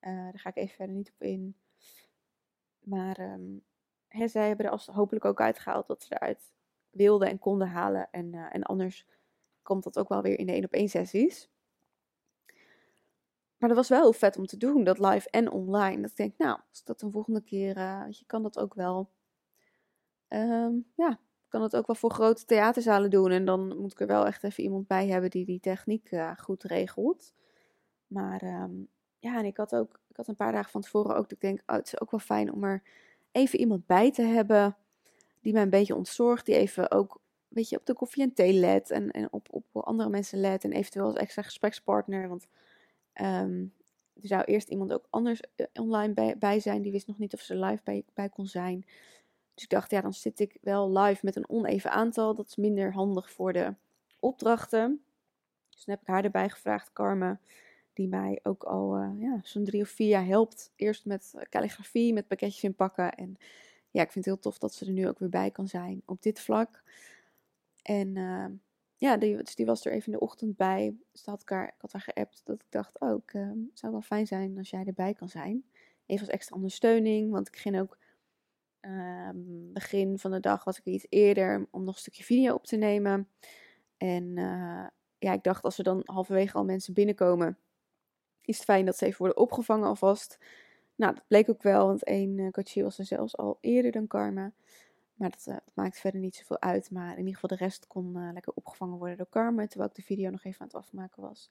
Uh, 0.00 0.14
daar 0.14 0.38
ga 0.38 0.48
ik 0.48 0.56
even 0.56 0.76
verder 0.76 0.94
niet 0.94 1.12
op 1.12 1.22
in. 1.22 1.56
Maar 2.80 3.20
um, 3.20 3.64
zij 4.28 4.46
hebben 4.46 4.66
er 4.66 4.72
als, 4.72 4.86
hopelijk 4.86 5.24
ook 5.24 5.40
uitgehaald 5.40 5.86
dat 5.86 6.02
ze 6.02 6.14
eruit 6.14 6.52
wilden 6.90 7.28
en 7.28 7.38
konden 7.38 7.68
halen. 7.68 8.08
En, 8.10 8.32
uh, 8.32 8.54
en 8.54 8.62
anders 8.62 9.06
komt 9.62 9.84
dat 9.84 9.98
ook 9.98 10.08
wel 10.08 10.22
weer 10.22 10.38
in 10.38 10.46
de 10.46 10.52
één 10.52 10.64
op 10.64 10.72
één 10.72 10.88
sessies. 10.88 11.50
maar 13.56 13.68
dat 13.68 13.78
was 13.78 13.88
wel 13.88 14.00
heel 14.00 14.12
vet 14.12 14.36
om 14.36 14.46
te 14.46 14.56
doen, 14.56 14.84
dat 14.84 14.98
live 14.98 15.30
en 15.30 15.50
online. 15.50 16.00
Dat 16.00 16.10
ik 16.10 16.16
denk, 16.16 16.38
nou, 16.38 16.60
als 16.70 16.84
dat 16.84 17.02
een 17.02 17.12
volgende 17.12 17.42
keer, 17.42 17.76
uh, 17.76 18.04
je 18.10 18.24
kan 18.26 18.42
dat 18.42 18.58
ook 18.58 18.74
wel, 18.74 19.10
um, 20.28 20.86
ja, 20.94 21.18
kan 21.48 21.62
het 21.62 21.76
ook 21.76 21.86
wel 21.86 21.96
voor 21.96 22.10
grote 22.10 22.44
theaterzalen 22.44 23.10
doen. 23.10 23.30
En 23.30 23.44
dan 23.44 23.78
moet 23.78 23.92
ik 23.92 24.00
er 24.00 24.06
wel 24.06 24.26
echt 24.26 24.44
even 24.44 24.64
iemand 24.64 24.86
bij 24.86 25.08
hebben 25.08 25.30
die 25.30 25.44
die 25.44 25.60
techniek 25.60 26.10
goed 26.36 26.62
regelt. 26.62 27.32
Maar 28.10 28.62
um, 28.62 28.88
ja, 29.18 29.38
en 29.38 29.44
ik 29.44 29.56
had 29.56 29.74
ook, 29.74 30.00
ik 30.08 30.16
had 30.16 30.28
een 30.28 30.36
paar 30.36 30.52
dagen 30.52 30.70
van 30.70 30.80
tevoren 30.80 31.16
ook, 31.16 31.22
dat 31.22 31.32
ik 31.32 31.40
denk, 31.40 31.62
oh, 31.66 31.76
het 31.76 31.86
is 31.86 32.00
ook 32.00 32.10
wel 32.10 32.20
fijn 32.20 32.52
om 32.52 32.64
er 32.64 32.82
even 33.32 33.58
iemand 33.58 33.86
bij 33.86 34.10
te 34.10 34.22
hebben 34.22 34.76
die 35.40 35.52
mij 35.52 35.62
een 35.62 35.70
beetje 35.70 35.96
ontzorgt, 35.96 36.46
die 36.46 36.54
even 36.54 36.90
ook 36.90 37.20
weet 37.50 37.68
je, 37.68 37.76
op 37.76 37.86
de 37.86 37.94
koffie 37.94 38.22
en 38.22 38.32
thee 38.32 38.52
let 38.52 38.90
en, 38.90 39.10
en 39.10 39.32
op, 39.32 39.48
op 39.50 39.64
andere 39.72 40.08
mensen 40.08 40.40
let 40.40 40.64
en 40.64 40.72
eventueel 40.72 41.04
als 41.04 41.14
extra 41.14 41.42
gesprekspartner. 41.42 42.28
Want 42.28 42.46
um, 43.20 43.72
er 44.20 44.28
zou 44.28 44.42
eerst 44.44 44.68
iemand 44.68 44.92
ook 44.92 45.06
anders 45.10 45.40
eh, 45.56 45.66
online 45.72 46.14
bij, 46.14 46.38
bij, 46.38 46.60
zijn, 46.60 46.82
die 46.82 46.92
wist 46.92 47.06
nog 47.06 47.18
niet 47.18 47.34
of 47.34 47.40
ze 47.40 47.56
live 47.56 47.80
bij, 47.84 48.04
bij 48.14 48.28
kon 48.28 48.46
zijn. 48.46 48.84
Dus 49.54 49.62
ik 49.62 49.70
dacht, 49.70 49.90
ja, 49.90 50.00
dan 50.00 50.12
zit 50.12 50.40
ik 50.40 50.58
wel 50.60 50.98
live 50.98 51.24
met 51.24 51.36
een 51.36 51.48
oneven 51.48 51.90
aantal. 51.90 52.34
Dat 52.34 52.46
is 52.46 52.56
minder 52.56 52.92
handig 52.92 53.30
voor 53.30 53.52
de 53.52 53.74
opdrachten. 54.20 55.04
Dus 55.68 55.84
dan 55.84 55.94
heb 55.94 56.02
ik 56.02 56.08
haar 56.08 56.24
erbij 56.24 56.48
gevraagd, 56.48 56.92
Carmen, 56.92 57.40
die 58.00 58.08
mij 58.08 58.40
ook 58.42 58.64
al 58.64 58.98
uh, 58.98 59.10
ja, 59.18 59.40
zo'n 59.42 59.64
drie 59.64 59.82
of 59.82 59.88
vier 59.88 60.08
jaar 60.08 60.24
helpt. 60.26 60.72
Eerst 60.76 61.04
met 61.04 61.34
calligrafie, 61.48 62.12
met 62.12 62.28
pakketjes 62.28 62.62
inpakken. 62.62 63.14
En 63.14 63.36
ja, 63.90 64.02
ik 64.02 64.12
vind 64.12 64.24
het 64.24 64.34
heel 64.34 64.42
tof 64.42 64.58
dat 64.58 64.74
ze 64.74 64.86
er 64.86 64.92
nu 64.92 65.08
ook 65.08 65.18
weer 65.18 65.28
bij 65.28 65.50
kan 65.50 65.68
zijn 65.68 66.02
op 66.04 66.22
dit 66.22 66.40
vlak. 66.40 66.82
En 67.82 68.16
uh, 68.16 68.46
ja, 68.96 69.16
die, 69.16 69.36
dus 69.36 69.54
die 69.54 69.66
was 69.66 69.84
er 69.84 69.92
even 69.92 70.12
in 70.12 70.18
de 70.18 70.24
ochtend 70.24 70.56
bij. 70.56 70.96
Dus 71.12 71.24
had 71.24 71.42
ik, 71.42 71.48
haar, 71.48 71.68
ik 71.68 71.80
had 71.80 71.92
haar 71.92 72.02
geappt 72.02 72.40
dat 72.44 72.60
ik 72.60 72.66
dacht, 72.68 73.00
oh, 73.00 73.22
uh, 73.32 73.50
zou 73.72 73.92
wel 73.92 74.02
fijn 74.02 74.26
zijn 74.26 74.58
als 74.58 74.70
jij 74.70 74.84
erbij 74.84 75.14
kan 75.14 75.28
zijn. 75.28 75.64
Even 76.06 76.26
als 76.26 76.34
extra 76.34 76.56
ondersteuning, 76.56 77.30
want 77.30 77.48
ik 77.48 77.56
ging 77.56 77.80
ook 77.80 77.98
uh, 78.80 79.28
begin 79.72 80.18
van 80.18 80.30
de 80.30 80.40
dag 80.40 80.64
was 80.64 80.78
ik 80.78 80.84
iets 80.84 81.06
eerder 81.08 81.66
om 81.70 81.84
nog 81.84 81.94
een 81.94 82.00
stukje 82.00 82.24
video 82.24 82.54
op 82.54 82.66
te 82.66 82.76
nemen. 82.76 83.28
En 83.96 84.34
ja, 85.18 85.32
ik 85.32 85.42
dacht 85.42 85.62
als 85.62 85.78
er 85.78 85.84
dan 85.84 86.02
halverwege 86.04 86.56
al 86.56 86.64
mensen 86.64 86.94
binnenkomen, 86.94 87.58
is 88.50 88.56
het 88.56 88.64
fijn 88.64 88.86
dat 88.86 88.96
ze 88.96 89.06
even 89.06 89.18
worden 89.18 89.42
opgevangen 89.42 89.88
alvast. 89.88 90.38
Nou, 90.94 91.14
dat 91.14 91.26
bleek 91.26 91.48
ook 91.48 91.62
wel, 91.62 91.86
want 91.86 92.04
één 92.04 92.38
uh, 92.38 92.50
coachie 92.50 92.82
was 92.82 92.98
er 92.98 93.04
zelfs 93.04 93.36
al 93.36 93.58
eerder 93.60 93.92
dan 93.92 94.06
Karma. 94.06 94.52
Maar 95.14 95.30
dat, 95.30 95.44
uh, 95.48 95.54
dat, 95.54 95.74
maakt 95.74 96.00
verder 96.00 96.20
niet 96.20 96.36
zoveel 96.36 96.60
uit. 96.60 96.90
Maar 96.90 97.12
in 97.12 97.18
ieder 97.18 97.34
geval 97.34 97.56
de 97.56 97.64
rest 97.64 97.86
kon 97.86 98.16
uh, 98.16 98.32
lekker 98.32 98.52
opgevangen 98.54 98.98
worden 98.98 99.16
door 99.16 99.28
Carmen. 99.28 99.68
Terwijl 99.68 99.90
ik 99.90 99.96
de 99.96 100.02
video 100.02 100.30
nog 100.30 100.44
even 100.44 100.60
aan 100.60 100.66
het 100.66 100.76
afmaken 100.76 101.22
was. 101.22 101.50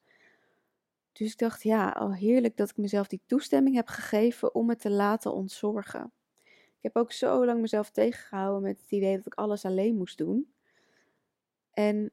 Dus 1.12 1.32
ik 1.32 1.38
dacht, 1.38 1.64
ja, 1.64 1.90
al 1.90 2.14
heerlijk 2.14 2.58
dat 2.58 2.70
ik 2.70 2.78
mezelf 2.78 3.08
die 3.08 3.22
toestemming 3.26 3.76
heb 3.76 3.88
gegeven 3.88 4.56
om 4.56 4.70
het 4.70 4.80
te 4.80 4.90
laten 4.90 5.34
ontzorgen. 5.34 6.12
Ik 6.78 6.86
heb 6.86 6.96
ook 6.96 7.12
zo 7.12 7.46
lang 7.46 7.62
mezelf 7.62 7.90
tegengehouden 7.90 8.62
met 8.62 8.82
het 8.82 8.92
idee 8.92 9.16
dat 9.16 9.26
ik 9.26 9.34
alles 9.34 9.66
alleen 9.66 9.96
moest 9.96 10.18
doen. 10.18 10.54
En 11.72 12.12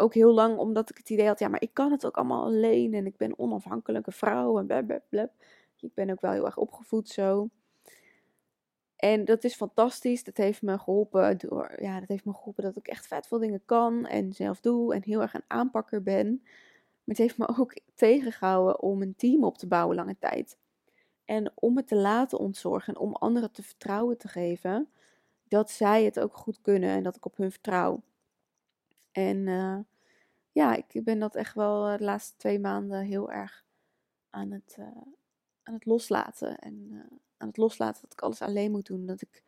ook 0.00 0.14
heel 0.14 0.32
lang 0.32 0.58
omdat 0.58 0.90
ik 0.90 0.96
het 0.96 1.10
idee 1.10 1.26
had, 1.26 1.38
ja, 1.38 1.48
maar 1.48 1.62
ik 1.62 1.74
kan 1.74 1.90
het 1.90 2.06
ook 2.06 2.16
allemaal 2.16 2.44
alleen. 2.44 2.94
En 2.94 3.06
ik 3.06 3.16
ben 3.16 3.38
onafhankelijke 3.38 4.12
vrouw 4.12 4.58
en 4.58 4.66
blablabla. 4.66 5.30
Ik 5.80 5.94
ben 5.94 6.10
ook 6.10 6.20
wel 6.20 6.32
heel 6.32 6.44
erg 6.44 6.56
opgevoed 6.56 7.08
zo. 7.08 7.48
En 8.96 9.24
dat 9.24 9.44
is 9.44 9.54
fantastisch. 9.54 10.24
Dat 10.24 10.36
heeft 10.36 10.62
me 10.62 10.78
geholpen 10.78 11.38
door, 11.38 11.72
ja, 11.82 12.00
dat 12.00 12.08
heeft 12.08 12.24
me 12.24 12.32
geholpen 12.34 12.64
dat 12.64 12.76
ik 12.76 12.88
echt 12.88 13.06
vet 13.06 13.26
veel 13.26 13.38
dingen 13.38 13.62
kan 13.64 14.06
en 14.06 14.32
zelf 14.32 14.60
doe 14.60 14.94
en 14.94 15.02
heel 15.02 15.20
erg 15.20 15.34
een 15.34 15.44
aanpakker 15.46 16.02
ben. 16.02 16.40
Maar 16.40 17.16
het 17.16 17.18
heeft 17.18 17.38
me 17.38 17.58
ook 17.58 17.80
tegengehouden 17.94 18.80
om 18.80 19.02
een 19.02 19.16
team 19.16 19.44
op 19.44 19.58
te 19.58 19.66
bouwen 19.66 19.96
lange 19.96 20.16
tijd. 20.18 20.58
En 21.24 21.52
om 21.54 21.76
het 21.76 21.86
te 21.86 21.96
laten 21.96 22.38
ontzorgen 22.38 22.94
en 22.94 23.00
om 23.00 23.14
anderen 23.14 23.52
te 23.52 23.62
vertrouwen 23.62 24.18
te 24.18 24.28
geven 24.28 24.88
dat 25.48 25.70
zij 25.70 26.04
het 26.04 26.20
ook 26.20 26.36
goed 26.36 26.60
kunnen 26.60 26.90
en 26.90 27.02
dat 27.02 27.16
ik 27.16 27.24
op 27.24 27.36
hun 27.36 27.50
vertrouw. 27.50 28.02
En 29.12 29.36
uh, 29.36 29.78
ja, 30.52 30.76
ik 30.76 31.04
ben 31.04 31.18
dat 31.18 31.34
echt 31.34 31.54
wel 31.54 31.86
eh, 31.86 31.98
de 31.98 32.04
laatste 32.04 32.36
twee 32.36 32.58
maanden 32.58 33.00
heel 33.04 33.30
erg 33.30 33.64
aan 34.30 34.50
het, 34.50 34.76
uh, 34.78 34.86
aan 35.62 35.74
het 35.74 35.86
loslaten. 35.86 36.58
En 36.58 37.06
aan 37.36 37.48
het 37.48 37.56
loslaten 37.56 38.02
dat 38.02 38.12
ik 38.12 38.20
alles 38.20 38.42
alleen 38.42 38.70
moet 38.70 38.86
doen. 38.86 39.06
Dat 39.06 39.20
ik 39.22 39.42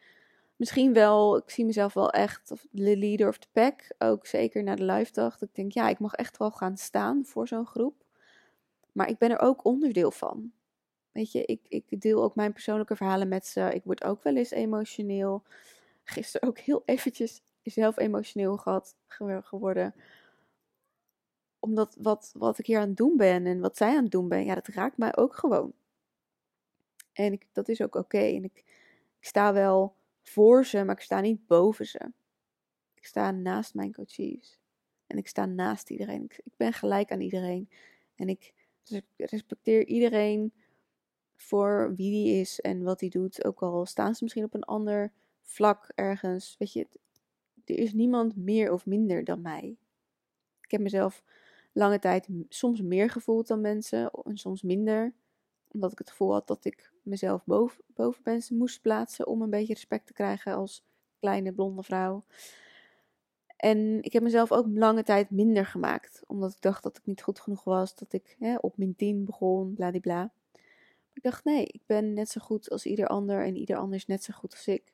misschien 0.56 0.92
wel, 0.92 1.36
ik 1.36 1.50
zie 1.50 1.64
mezelf 1.64 1.94
wel 1.94 2.10
echt 2.10 2.50
of 2.50 2.66
de 2.70 2.96
leader 2.96 3.28
of 3.28 3.38
the 3.38 3.48
pack. 3.52 3.94
Ook 3.98 4.26
zeker 4.26 4.62
na 4.62 4.74
de 4.74 4.84
live 4.84 5.12
dag. 5.12 5.38
Dat 5.38 5.48
ik 5.48 5.54
denk, 5.54 5.72
ja, 5.72 5.88
ik 5.88 5.98
mag 5.98 6.14
echt 6.14 6.36
wel 6.36 6.50
gaan 6.50 6.76
staan 6.76 7.24
voor 7.24 7.48
zo'n 7.48 7.66
groep. 7.66 8.04
Maar 8.92 9.08
ik 9.08 9.18
ben 9.18 9.30
er 9.30 9.40
ook 9.40 9.64
onderdeel 9.64 10.10
van. 10.10 10.52
Weet 11.12 11.32
je, 11.32 11.44
ik, 11.44 11.60
ik 11.68 12.00
deel 12.00 12.22
ook 12.22 12.34
mijn 12.34 12.52
persoonlijke 12.52 12.96
verhalen 12.96 13.28
met 13.28 13.46
ze. 13.46 13.74
Ik 13.74 13.84
word 13.84 14.04
ook 14.04 14.22
wel 14.22 14.36
eens 14.36 14.50
emotioneel. 14.50 15.42
Gisteren 16.04 16.48
ook 16.48 16.58
heel 16.58 16.82
eventjes 16.84 17.42
zelf 17.62 17.98
emotioneel 17.98 18.56
gehad, 18.56 18.96
geworden. 19.42 19.94
Omdat 21.58 21.96
wat, 22.00 22.32
wat 22.38 22.58
ik 22.58 22.66
hier 22.66 22.78
aan 22.78 22.88
het 22.88 22.96
doen 22.96 23.16
ben 23.16 23.46
en 23.46 23.60
wat 23.60 23.76
zij 23.76 23.96
aan 23.96 24.02
het 24.02 24.12
doen 24.12 24.28
ben, 24.28 24.44
ja, 24.44 24.54
dat 24.54 24.66
raakt 24.66 24.96
mij 24.96 25.16
ook 25.16 25.36
gewoon. 25.36 25.72
En 27.12 27.32
ik, 27.32 27.46
dat 27.52 27.68
is 27.68 27.82
ook 27.82 27.94
oké. 27.94 28.18
En 28.18 28.44
ik, 28.44 28.64
ik 29.18 29.26
sta 29.26 29.52
wel 29.52 29.96
voor 30.22 30.64
ze, 30.64 30.84
maar 30.84 30.96
ik 30.96 31.02
sta 31.02 31.20
niet 31.20 31.46
boven 31.46 31.86
ze. 31.86 32.12
Ik 32.94 33.06
sta 33.06 33.30
naast 33.30 33.74
mijn 33.74 33.92
coaches. 33.92 34.58
En 35.06 35.18
ik 35.18 35.28
sta 35.28 35.46
naast 35.46 35.90
iedereen. 35.90 36.22
Ik, 36.22 36.56
ben 36.56 36.72
gelijk 36.72 37.12
aan 37.12 37.20
iedereen. 37.20 37.68
En 38.14 38.28
ik 38.28 38.54
respecteer 39.16 39.86
iedereen 39.86 40.52
voor 41.36 41.94
wie 41.94 42.10
die 42.10 42.40
is 42.40 42.60
en 42.60 42.82
wat 42.82 43.00
hij 43.00 43.08
doet. 43.08 43.44
Ook 43.44 43.62
al 43.62 43.86
staan 43.86 44.14
ze 44.14 44.22
misschien 44.22 44.44
op 44.44 44.54
een 44.54 44.62
ander 44.62 45.12
vlak 45.42 45.90
ergens. 45.94 46.56
Weet 46.58 46.72
je, 46.72 46.86
er 47.64 47.78
is 47.78 47.92
niemand 47.92 48.36
meer 48.36 48.72
of 48.72 48.86
minder 48.86 49.24
dan 49.24 49.40
mij. 49.42 49.76
Ik 50.60 50.70
heb 50.70 50.80
mezelf 50.80 51.24
lange 51.72 51.98
tijd 51.98 52.28
soms 52.48 52.80
meer 52.80 53.10
gevoeld 53.10 53.46
dan 53.46 53.60
mensen 53.60 54.10
en 54.10 54.38
soms 54.38 54.62
minder. 54.62 55.14
Omdat 55.68 55.92
ik 55.92 55.98
het 55.98 56.10
gevoel 56.10 56.32
had 56.32 56.46
dat 56.46 56.64
ik 56.64 56.92
mezelf 57.02 57.44
boven, 57.44 57.84
boven 57.86 58.20
mensen 58.24 58.56
moest 58.56 58.80
plaatsen 58.80 59.26
om 59.26 59.42
een 59.42 59.50
beetje 59.50 59.74
respect 59.74 60.06
te 60.06 60.12
krijgen 60.12 60.54
als 60.54 60.84
kleine 61.18 61.52
blonde 61.52 61.82
vrouw. 61.82 62.24
En 63.56 64.02
ik 64.02 64.12
heb 64.12 64.22
mezelf 64.22 64.52
ook 64.52 64.66
lange 64.68 65.02
tijd 65.02 65.30
minder 65.30 65.66
gemaakt, 65.66 66.22
omdat 66.26 66.52
ik 66.52 66.60
dacht 66.60 66.82
dat 66.82 66.96
ik 66.96 67.06
niet 67.06 67.22
goed 67.22 67.40
genoeg 67.40 67.64
was, 67.64 67.94
dat 67.94 68.12
ik 68.12 68.36
hè, 68.38 68.56
op 68.56 68.76
min 68.76 68.96
10 68.96 69.24
begon, 69.24 69.74
bladibla. 69.74 70.32
Ik 71.12 71.22
dacht, 71.22 71.44
nee, 71.44 71.64
ik 71.64 71.82
ben 71.86 72.12
net 72.12 72.28
zo 72.28 72.40
goed 72.40 72.70
als 72.70 72.86
ieder 72.86 73.06
ander 73.06 73.44
en 73.44 73.56
ieder 73.56 73.76
ander 73.76 73.96
is 73.96 74.06
net 74.06 74.22
zo 74.22 74.32
goed 74.34 74.52
als 74.52 74.66
ik. 74.66 74.92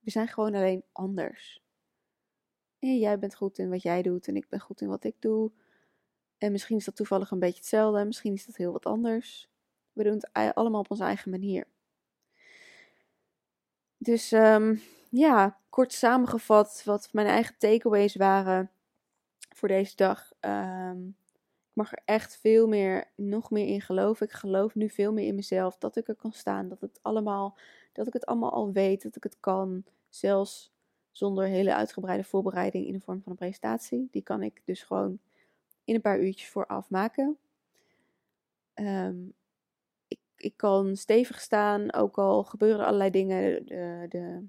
We 0.00 0.10
zijn 0.10 0.28
gewoon 0.28 0.54
alleen 0.54 0.82
anders. 0.92 1.62
En 2.78 2.98
jij 2.98 3.18
bent 3.18 3.34
goed 3.34 3.58
in 3.58 3.70
wat 3.70 3.82
jij 3.82 4.02
doet 4.02 4.28
en 4.28 4.36
ik 4.36 4.48
ben 4.48 4.60
goed 4.60 4.80
in 4.80 4.88
wat 4.88 5.04
ik 5.04 5.14
doe. 5.18 5.50
En 6.38 6.52
misschien 6.52 6.76
is 6.76 6.84
dat 6.84 6.96
toevallig 6.96 7.30
een 7.30 7.38
beetje 7.38 7.58
hetzelfde, 7.58 8.04
misschien 8.04 8.32
is 8.32 8.46
dat 8.46 8.56
heel 8.56 8.72
wat 8.72 8.86
anders. 8.86 9.48
We 9.92 10.02
doen 10.02 10.12
het 10.12 10.54
allemaal 10.54 10.80
op 10.80 10.90
onze 10.90 11.04
eigen 11.04 11.30
manier. 11.30 11.66
Dus 13.98 14.32
um, 14.32 14.80
ja, 15.10 15.58
kort 15.68 15.92
samengevat 15.92 16.82
wat 16.84 17.08
mijn 17.12 17.26
eigen 17.26 17.58
takeaways 17.58 18.14
waren 18.14 18.70
voor 19.54 19.68
deze 19.68 19.96
dag. 19.96 20.32
Um, 20.40 21.16
ik 21.70 21.74
mag 21.84 21.92
er 21.92 22.02
echt 22.04 22.38
veel 22.40 22.66
meer, 22.66 23.10
nog 23.14 23.50
meer 23.50 23.66
in 23.66 23.80
geloven. 23.80 24.26
Ik 24.26 24.32
geloof 24.32 24.74
nu 24.74 24.90
veel 24.90 25.12
meer 25.12 25.26
in 25.26 25.34
mezelf. 25.34 25.78
Dat 25.78 25.96
ik 25.96 26.08
er 26.08 26.14
kan 26.14 26.32
staan. 26.32 26.68
Dat, 26.68 26.80
het 26.80 26.98
allemaal, 27.02 27.58
dat 27.92 28.06
ik 28.06 28.12
het 28.12 28.26
allemaal 28.26 28.52
al 28.52 28.72
weet. 28.72 29.02
Dat 29.02 29.16
ik 29.16 29.22
het 29.22 29.36
kan. 29.40 29.84
Zelfs 30.08 30.72
zonder 31.18 31.44
hele 31.44 31.74
uitgebreide 31.74 32.24
voorbereiding 32.24 32.86
in 32.86 32.92
de 32.92 33.00
vorm 33.00 33.22
van 33.22 33.32
een 33.32 33.38
presentatie. 33.38 34.08
Die 34.10 34.22
kan 34.22 34.42
ik 34.42 34.62
dus 34.64 34.82
gewoon 34.82 35.18
in 35.84 35.94
een 35.94 36.00
paar 36.00 36.20
uurtjes 36.20 36.48
vooraf 36.48 36.90
maken. 36.90 37.38
Um, 38.74 39.32
ik 40.36 40.52
kan 40.56 40.96
stevig 40.96 41.40
staan, 41.40 41.92
ook 41.92 42.18
al 42.18 42.44
gebeuren 42.44 42.86
allerlei 42.86 43.10
dingen. 43.10 43.66
De, 44.08 44.46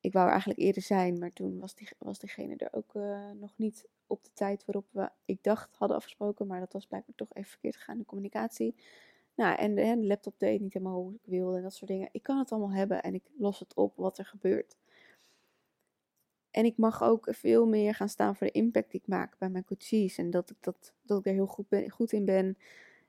ik 0.00 0.12
wou 0.12 0.28
eigenlijk 0.28 0.60
eerder 0.60 0.82
zijn, 0.82 1.18
maar 1.18 1.32
toen 1.32 1.58
was, 1.58 1.74
die, 1.74 1.88
was 1.98 2.18
diegene 2.18 2.56
er 2.56 2.72
ook 2.72 2.94
uh, 2.94 3.30
nog 3.30 3.52
niet 3.56 3.88
op 4.06 4.24
de 4.24 4.30
tijd 4.32 4.64
waarop 4.64 4.86
we, 4.90 5.10
ik 5.24 5.42
dacht, 5.42 5.76
hadden 5.76 5.96
afgesproken. 5.96 6.46
Maar 6.46 6.60
dat 6.60 6.72
was 6.72 6.86
blijkbaar 6.86 7.14
toch 7.14 7.34
even 7.34 7.50
verkeerd 7.50 7.76
gegaan 7.76 7.98
de 7.98 8.04
communicatie. 8.04 8.74
Nou, 9.34 9.56
en 9.56 9.74
de 9.74 10.06
laptop 10.06 10.38
deed 10.38 10.60
niet 10.60 10.72
helemaal 10.72 11.00
hoe 11.00 11.14
ik 11.14 11.24
wilde 11.24 11.56
en 11.56 11.62
dat 11.62 11.74
soort 11.74 11.90
dingen. 11.90 12.08
Ik 12.12 12.22
kan 12.22 12.38
het 12.38 12.52
allemaal 12.52 12.76
hebben 12.76 13.02
en 13.02 13.14
ik 13.14 13.24
los 13.38 13.58
het 13.58 13.74
op 13.74 13.96
wat 13.96 14.18
er 14.18 14.26
gebeurt. 14.26 14.76
En 16.58 16.64
ik 16.64 16.76
mag 16.76 17.02
ook 17.02 17.28
veel 17.30 17.66
meer 17.66 17.94
gaan 17.94 18.08
staan 18.08 18.36
voor 18.36 18.46
de 18.46 18.52
impact 18.52 18.90
die 18.90 19.00
ik 19.00 19.06
maak 19.06 19.38
bij 19.38 19.48
mijn 19.48 19.64
coaches. 19.64 20.18
En 20.18 20.30
dat 20.30 20.50
ik, 20.50 20.56
dat, 20.60 20.92
dat 21.02 21.18
ik 21.18 21.26
er 21.26 21.32
heel 21.32 21.46
goed, 21.46 21.66
goed 21.88 22.12
in 22.12 22.24
ben 22.24 22.58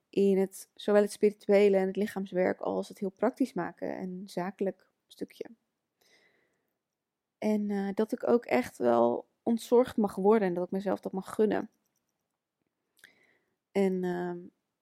in 0.09 0.37
het, 0.37 0.69
zowel 0.75 1.01
het 1.01 1.11
spirituele 1.11 1.77
en 1.77 1.87
het 1.87 1.95
lichaamswerk 1.95 2.59
als 2.59 2.87
het 2.87 2.99
heel 2.99 3.09
praktisch 3.09 3.53
maken 3.53 3.97
en 3.97 4.23
zakelijk 4.25 4.87
stukje. 5.07 5.45
En 7.37 7.69
uh, 7.69 7.89
dat 7.93 8.11
ik 8.11 8.27
ook 8.27 8.45
echt 8.45 8.77
wel 8.77 9.27
ontzorgd 9.43 9.97
mag 9.97 10.15
worden 10.15 10.47
en 10.47 10.53
dat 10.53 10.65
ik 10.65 10.71
mezelf 10.71 10.99
dat 10.99 11.11
mag 11.11 11.33
gunnen. 11.33 11.69
En 13.71 14.03
uh, 14.03 14.33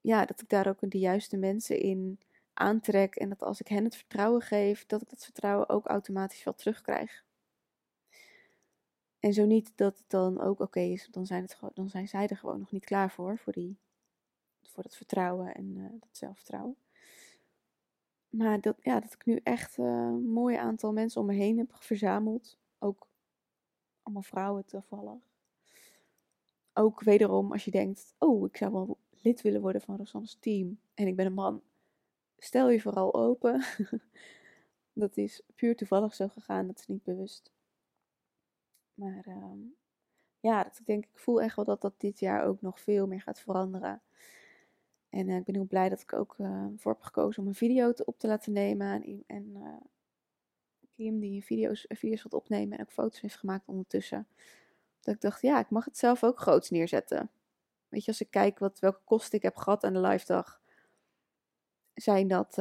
ja, 0.02 0.26
dat 0.26 0.42
ik 0.42 0.50
daar 0.50 0.68
ook 0.68 0.92
de 0.92 1.00
juiste 1.00 1.38
mensen 1.38 1.80
in 1.80 2.20
aantrek. 2.54 3.16
En 3.16 3.30
dat 3.30 3.44
als 3.44 3.60
ik 3.60 3.68
hen 3.68 3.84
het 3.84 3.96
vertrouwen 3.96 4.42
geef, 4.42 4.86
dat 4.86 5.02
ik 5.02 5.10
dat 5.10 5.24
vertrouwen 5.24 5.70
ook 5.70 5.86
automatisch 5.86 6.44
wel 6.44 6.54
terugkrijg. 6.54 7.26
En 9.28 9.34
zo 9.34 9.46
niet 9.46 9.72
dat 9.76 9.98
het 9.98 10.10
dan 10.10 10.42
ook 10.42 10.60
oké 10.60 10.80
is, 10.80 11.08
dan 11.12 11.26
zijn, 11.26 11.44
het, 11.44 11.58
dan 11.74 11.90
zijn 11.90 12.08
zij 12.08 12.28
er 12.28 12.38
gewoon 12.38 12.60
nog 12.60 12.72
niet 12.72 12.86
klaar 12.86 13.12
voor, 13.12 13.38
voor, 13.38 13.54
die, 13.54 13.78
voor 14.62 14.84
dat 14.84 14.96
vertrouwen 14.96 15.56
en 15.56 15.76
uh, 15.76 15.90
dat 15.92 16.10
zelfvertrouwen. 16.12 16.76
Maar 18.30 18.62
dat, 18.62 18.78
ja, 18.82 19.00
dat 19.00 19.14
ik 19.14 19.26
nu 19.26 19.40
echt 19.44 19.78
uh, 19.78 19.86
een 19.86 20.30
mooi 20.30 20.56
aantal 20.56 20.94
mensen 20.94 21.22
om 21.22 21.28
me 21.28 21.34
heen 21.34 21.58
heb 21.58 21.76
verzameld. 21.76 22.58
Ook 22.80 23.08
allemaal 24.04 24.24
vrouwen 24.24 24.66
toevallig. 24.66 25.22
Ook 26.74 27.02
wederom 27.02 27.52
als 27.52 27.66
je 27.66 27.72
denkt, 27.72 28.16
oh, 28.18 28.46
ik 28.46 28.58
zou 28.58 28.72
wel 28.72 28.98
lid 29.10 29.42
willen 29.42 29.62
worden 29.62 29.82
van 29.82 29.98
Rosanne's 29.98 30.38
team. 30.40 30.80
En 30.94 31.08
ik 31.08 31.16
ben 31.16 31.26
een 31.26 31.34
man. 31.34 31.62
Stel 32.38 32.70
je 32.70 32.82
vooral 32.82 33.14
open. 33.14 33.64
dat 34.94 35.18
is 35.18 35.42
puur 35.56 35.76
toevallig 35.76 36.16
zo 36.16 36.28
gegaan, 36.28 36.68
dat 36.68 36.80
is 36.80 36.88
niet 36.88 37.04
bewust. 37.04 37.56
Maar 38.98 39.24
ehm, 39.26 39.60
ja, 40.40 40.64
dat, 40.64 40.80
ik 40.80 40.86
denk, 40.86 41.06
ik 41.06 41.20
voel 41.20 41.42
echt 41.42 41.56
wel 41.56 41.66
dat 41.66 41.82
dat 41.82 42.00
dit 42.00 42.20
jaar 42.20 42.46
ook 42.46 42.62
nog 42.62 42.80
veel 42.80 43.08
meer 43.08 43.22
gaat 43.22 43.40
veranderen. 43.40 44.02
En 45.10 45.28
uh, 45.28 45.36
ik 45.36 45.44
ben 45.44 45.56
heel 45.56 45.66
blij 45.66 45.90
dat 45.90 46.02
ik 46.02 46.14
ook 46.14 46.36
uh, 46.38 46.66
voor 46.78 46.92
heb 46.92 47.02
gekozen 47.02 47.42
om 47.42 47.48
een 47.48 47.56
video 47.56 47.94
te, 47.94 48.06
op 48.06 48.20
te 48.20 48.28
laten 48.28 48.54
nemen. 48.54 49.04
En, 49.04 49.24
en 49.28 49.46
uh, 49.56 49.76
Kim 50.96 51.20
die 51.20 51.44
video's, 51.44 51.86
video's 51.90 52.22
gaat 52.22 52.34
opnemen 52.34 52.78
en 52.78 52.84
ook 52.84 52.92
foto's 52.92 53.22
heeft 53.22 53.38
gemaakt 53.38 53.68
ondertussen. 53.68 54.28
Dat 55.00 55.16
ik 55.16 55.22
dacht, 55.22 55.42
ja, 55.42 55.60
ik 55.60 55.70
mag 55.70 55.86
het 55.86 55.98
zelf 55.98 56.24
ook 56.24 56.40
groots 56.40 56.70
neerzetten. 56.70 57.30
Weet 57.90 58.06
je, 58.06 58.12
als 58.12 58.22
ik 58.22 58.32
kijk 58.32 58.60
wat, 58.60 58.80
welke 58.80 59.02
kosten 59.04 59.38
ik 59.38 59.44
heb 59.44 59.56
gehad 59.56 59.84
aan 59.84 59.94
de 59.94 60.00
live 60.00 60.26
dag, 60.26 60.62
zijn 61.94 62.28
dat 62.28 62.56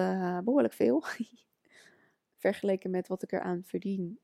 behoorlijk 0.44 0.74
veel. 0.74 1.04
Vergeleken 2.36 2.90
met 2.90 3.08
wat 3.08 3.22
ik 3.22 3.32
eraan 3.32 3.62
verdien 3.64 4.18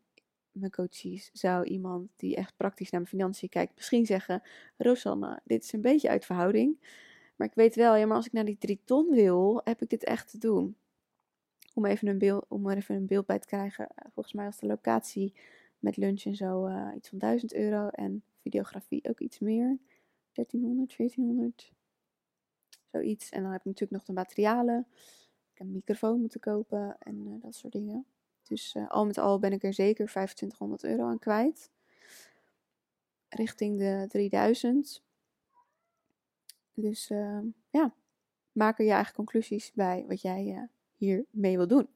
mijn 0.52 0.70
coaches 0.70 1.30
zou 1.32 1.64
iemand 1.64 2.10
die 2.16 2.36
echt 2.36 2.56
praktisch 2.56 2.90
naar 2.90 3.00
mijn 3.00 3.12
financiën 3.12 3.48
kijkt 3.48 3.74
misschien 3.74 4.06
zeggen: 4.06 4.42
Rosanne, 4.76 5.40
dit 5.44 5.64
is 5.64 5.72
een 5.72 5.80
beetje 5.80 6.08
uit 6.08 6.24
verhouding. 6.24 6.76
Maar 7.36 7.48
ik 7.48 7.54
weet 7.54 7.74
wel, 7.74 7.96
ja, 7.96 8.06
maar 8.06 8.16
als 8.16 8.26
ik 8.26 8.32
naar 8.32 8.44
die 8.44 8.58
drie 8.58 8.80
ton 8.84 9.10
wil, 9.10 9.60
heb 9.64 9.82
ik 9.82 9.88
dit 9.88 10.04
echt 10.04 10.30
te 10.30 10.38
doen. 10.38 10.76
Om, 11.74 11.84
even 11.84 12.08
een 12.08 12.18
beeld, 12.18 12.44
om 12.48 12.68
er 12.68 12.76
even 12.76 12.94
een 12.94 13.06
beeld 13.06 13.26
bij 13.26 13.38
te 13.38 13.46
krijgen. 13.46 13.88
Eh, 13.88 14.10
volgens 14.12 14.34
mij 14.34 14.44
was 14.44 14.58
de 14.58 14.66
locatie 14.66 15.34
met 15.78 15.96
lunch 15.96 16.22
en 16.22 16.36
zo 16.36 16.66
uh, 16.66 16.88
iets 16.96 17.08
van 17.08 17.18
1000 17.18 17.54
euro. 17.54 17.88
En 17.88 18.22
videografie 18.42 19.08
ook 19.08 19.20
iets 19.20 19.38
meer. 19.38 19.78
1300, 20.32 20.96
1400. 20.96 21.72
Zoiets. 22.90 23.30
En 23.30 23.42
dan 23.42 23.50
heb 23.52 23.60
ik 23.60 23.66
natuurlijk 23.66 23.92
nog 23.92 24.04
de 24.04 24.12
materialen. 24.12 24.86
Ik 25.52 25.58
heb 25.58 25.66
een 25.66 25.72
microfoon 25.72 26.20
moeten 26.20 26.40
kopen 26.40 26.96
en 26.98 27.26
uh, 27.26 27.42
dat 27.42 27.54
soort 27.54 27.72
dingen. 27.72 28.06
Dus 28.52 28.74
uh, 28.74 28.90
al 28.90 29.06
met 29.06 29.18
al 29.18 29.38
ben 29.38 29.52
ik 29.52 29.62
er 29.62 29.74
zeker 29.74 30.06
2500 30.06 30.84
euro 30.84 31.08
aan 31.08 31.18
kwijt. 31.18 31.70
Richting 33.28 33.78
de 33.78 34.04
3000. 34.08 35.02
Dus 36.74 37.10
uh, 37.10 37.38
ja, 37.70 37.94
maak 38.52 38.78
er 38.78 38.84
je 38.84 38.90
eigen 38.90 39.14
conclusies 39.14 39.72
bij 39.72 40.04
wat 40.08 40.20
jij 40.20 40.44
uh, 40.44 40.62
hier 40.96 41.24
mee 41.30 41.56
wil 41.56 41.66
doen. 41.66 41.88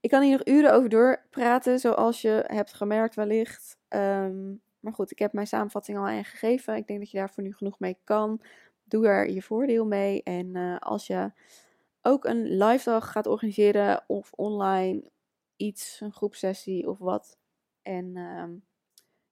Ik 0.00 0.10
kan 0.10 0.22
hier 0.22 0.32
nog 0.32 0.46
uren 0.46 0.72
over 0.72 0.88
doorpraten, 0.88 1.78
zoals 1.78 2.22
je 2.22 2.44
hebt 2.46 2.72
gemerkt 2.72 3.14
wellicht. 3.14 3.78
Um, 3.88 4.62
maar 4.80 4.92
goed, 4.92 5.10
ik 5.10 5.18
heb 5.18 5.32
mijn 5.32 5.46
samenvatting 5.46 5.98
al 5.98 6.06
aangegeven. 6.06 6.76
Ik 6.76 6.86
denk 6.86 6.98
dat 6.98 7.10
je 7.10 7.18
daar 7.18 7.30
voor 7.30 7.42
nu 7.42 7.52
genoeg 7.52 7.78
mee 7.78 7.96
kan. 8.04 8.40
Doe 8.84 9.06
er 9.06 9.30
je 9.30 9.42
voordeel 9.42 9.86
mee. 9.86 10.22
En 10.22 10.78
als 10.78 11.06
je 11.06 11.32
ook 12.02 12.24
een 12.24 12.56
live 12.56 12.90
dag 12.90 13.12
gaat 13.12 13.26
organiseren 13.26 14.04
of 14.06 14.32
online 14.32 15.10
iets, 15.60 16.00
een 16.00 16.12
groepsessie 16.12 16.88
of 16.88 16.98
wat. 16.98 17.38
En 17.82 18.16
uh, 18.16 18.44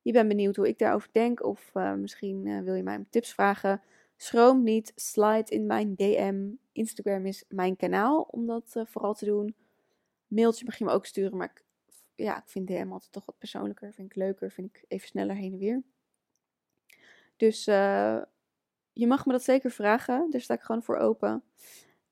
je 0.03 0.13
bent 0.13 0.29
benieuwd 0.29 0.57
hoe 0.57 0.69
ik 0.69 0.79
daarover 0.79 1.09
denk. 1.13 1.45
Of 1.45 1.71
uh, 1.75 1.95
misschien 1.95 2.47
uh, 2.47 2.61
wil 2.61 2.75
je 2.75 2.83
mij 2.83 3.05
tips 3.11 3.33
vragen. 3.33 3.83
Schroom 4.17 4.63
niet, 4.63 4.93
slide 4.95 5.51
in 5.51 5.67
mijn 5.67 5.95
DM. 5.95 6.51
Instagram 6.73 7.27
is 7.27 7.45
mijn 7.49 7.77
kanaal 7.77 8.23
om 8.23 8.47
dat 8.47 8.75
uh, 8.77 8.87
vooral 8.87 9.15
te 9.15 9.25
doen. 9.25 9.55
Mailtje 10.27 10.65
mag 10.65 10.79
je 10.79 10.85
me 10.85 10.91
ook 10.91 11.07
sturen, 11.07 11.37
maar 11.37 11.51
ik, 11.55 11.65
ja, 12.15 12.39
ik 12.39 12.49
vind 12.49 12.67
DM 12.67 12.93
altijd 12.93 13.13
toch 13.13 13.27
wat 13.27 13.39
persoonlijker. 13.39 13.93
Vind 13.93 14.11
ik 14.11 14.17
leuker, 14.17 14.51
vind 14.51 14.69
ik 14.69 14.85
even 14.89 15.09
sneller 15.09 15.37
heen 15.37 15.53
en 15.53 15.59
weer. 15.59 15.83
Dus 17.37 17.65
je 18.93 19.07
mag 19.07 19.27
me 19.27 19.33
dat 19.33 19.43
zeker 19.43 19.71
vragen. 19.71 20.31
Daar 20.31 20.41
sta 20.41 20.55
ik 20.55 20.61
gewoon 20.61 20.83
voor 20.83 20.97
open. 20.97 21.45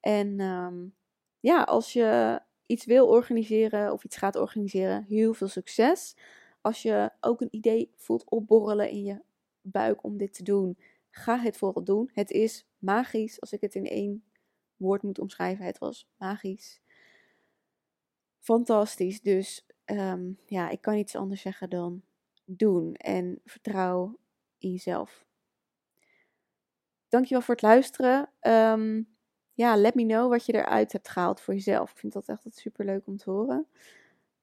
En 0.00 0.40
um, 0.40 0.94
ja, 1.40 1.62
als 1.62 1.92
je 1.92 2.40
iets 2.66 2.84
wil 2.84 3.08
organiseren 3.08 3.92
of 3.92 4.04
iets 4.04 4.16
gaat 4.16 4.36
organiseren, 4.36 5.04
heel 5.04 5.34
veel 5.34 5.48
succes. 5.48 6.16
Als 6.60 6.82
je 6.82 7.10
ook 7.20 7.40
een 7.40 7.54
idee 7.54 7.92
voelt 7.96 8.30
opborrelen 8.30 8.90
in 8.90 9.04
je 9.04 9.22
buik 9.60 10.04
om 10.04 10.16
dit 10.16 10.34
te 10.34 10.42
doen, 10.42 10.78
ga 11.10 11.38
het 11.38 11.56
vooral 11.56 11.84
doen. 11.84 12.10
Het 12.12 12.30
is 12.30 12.66
magisch. 12.78 13.40
Als 13.40 13.52
ik 13.52 13.60
het 13.60 13.74
in 13.74 13.86
één 13.86 14.24
woord 14.76 15.02
moet 15.02 15.18
omschrijven, 15.18 15.64
het 15.64 15.78
was 15.78 16.08
magisch. 16.16 16.80
Fantastisch. 18.40 19.20
Dus 19.20 19.66
ehm, 19.84 20.32
ja, 20.46 20.68
ik 20.68 20.80
kan 20.80 20.94
niets 20.94 21.16
anders 21.16 21.40
zeggen 21.40 21.70
dan 21.70 22.02
doen 22.44 22.94
en 22.94 23.40
vertrouw 23.44 24.18
in 24.58 24.70
jezelf. 24.70 25.24
Dankjewel 27.08 27.42
voor 27.42 27.54
het 27.54 27.62
luisteren. 27.62 28.30
Um, 28.40 29.15
ja, 29.56 29.76
let 29.76 29.94
me 29.94 30.04
know 30.04 30.30
wat 30.30 30.46
je 30.46 30.54
eruit 30.54 30.92
hebt 30.92 31.08
gehaald 31.08 31.40
voor 31.40 31.54
jezelf. 31.54 31.90
Ik 31.90 31.98
vind 31.98 32.12
dat 32.12 32.28
echt 32.28 32.46
super 32.50 32.84
leuk 32.84 33.06
om 33.06 33.16
te 33.16 33.30
horen. 33.30 33.66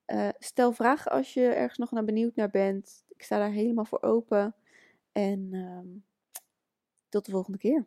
Uh, 0.08 0.30
stel 0.39 0.71
vragen 0.71 1.12
als 1.12 1.34
je 1.34 1.45
ergens 1.45 1.78
nog 1.78 1.91
naar 1.91 2.04
benieuwd 2.04 2.36
naar 2.36 2.49
bent. 2.49 3.04
Ik 3.10 3.23
sta 3.23 3.38
daar 3.38 3.52
helemaal 3.52 3.86
voor 3.86 4.02
open. 4.02 4.56
En 5.12 5.54
um, 5.54 6.04
tot 7.10 7.26
de 7.26 7.32
volgende 7.32 7.58
keer. 7.58 7.86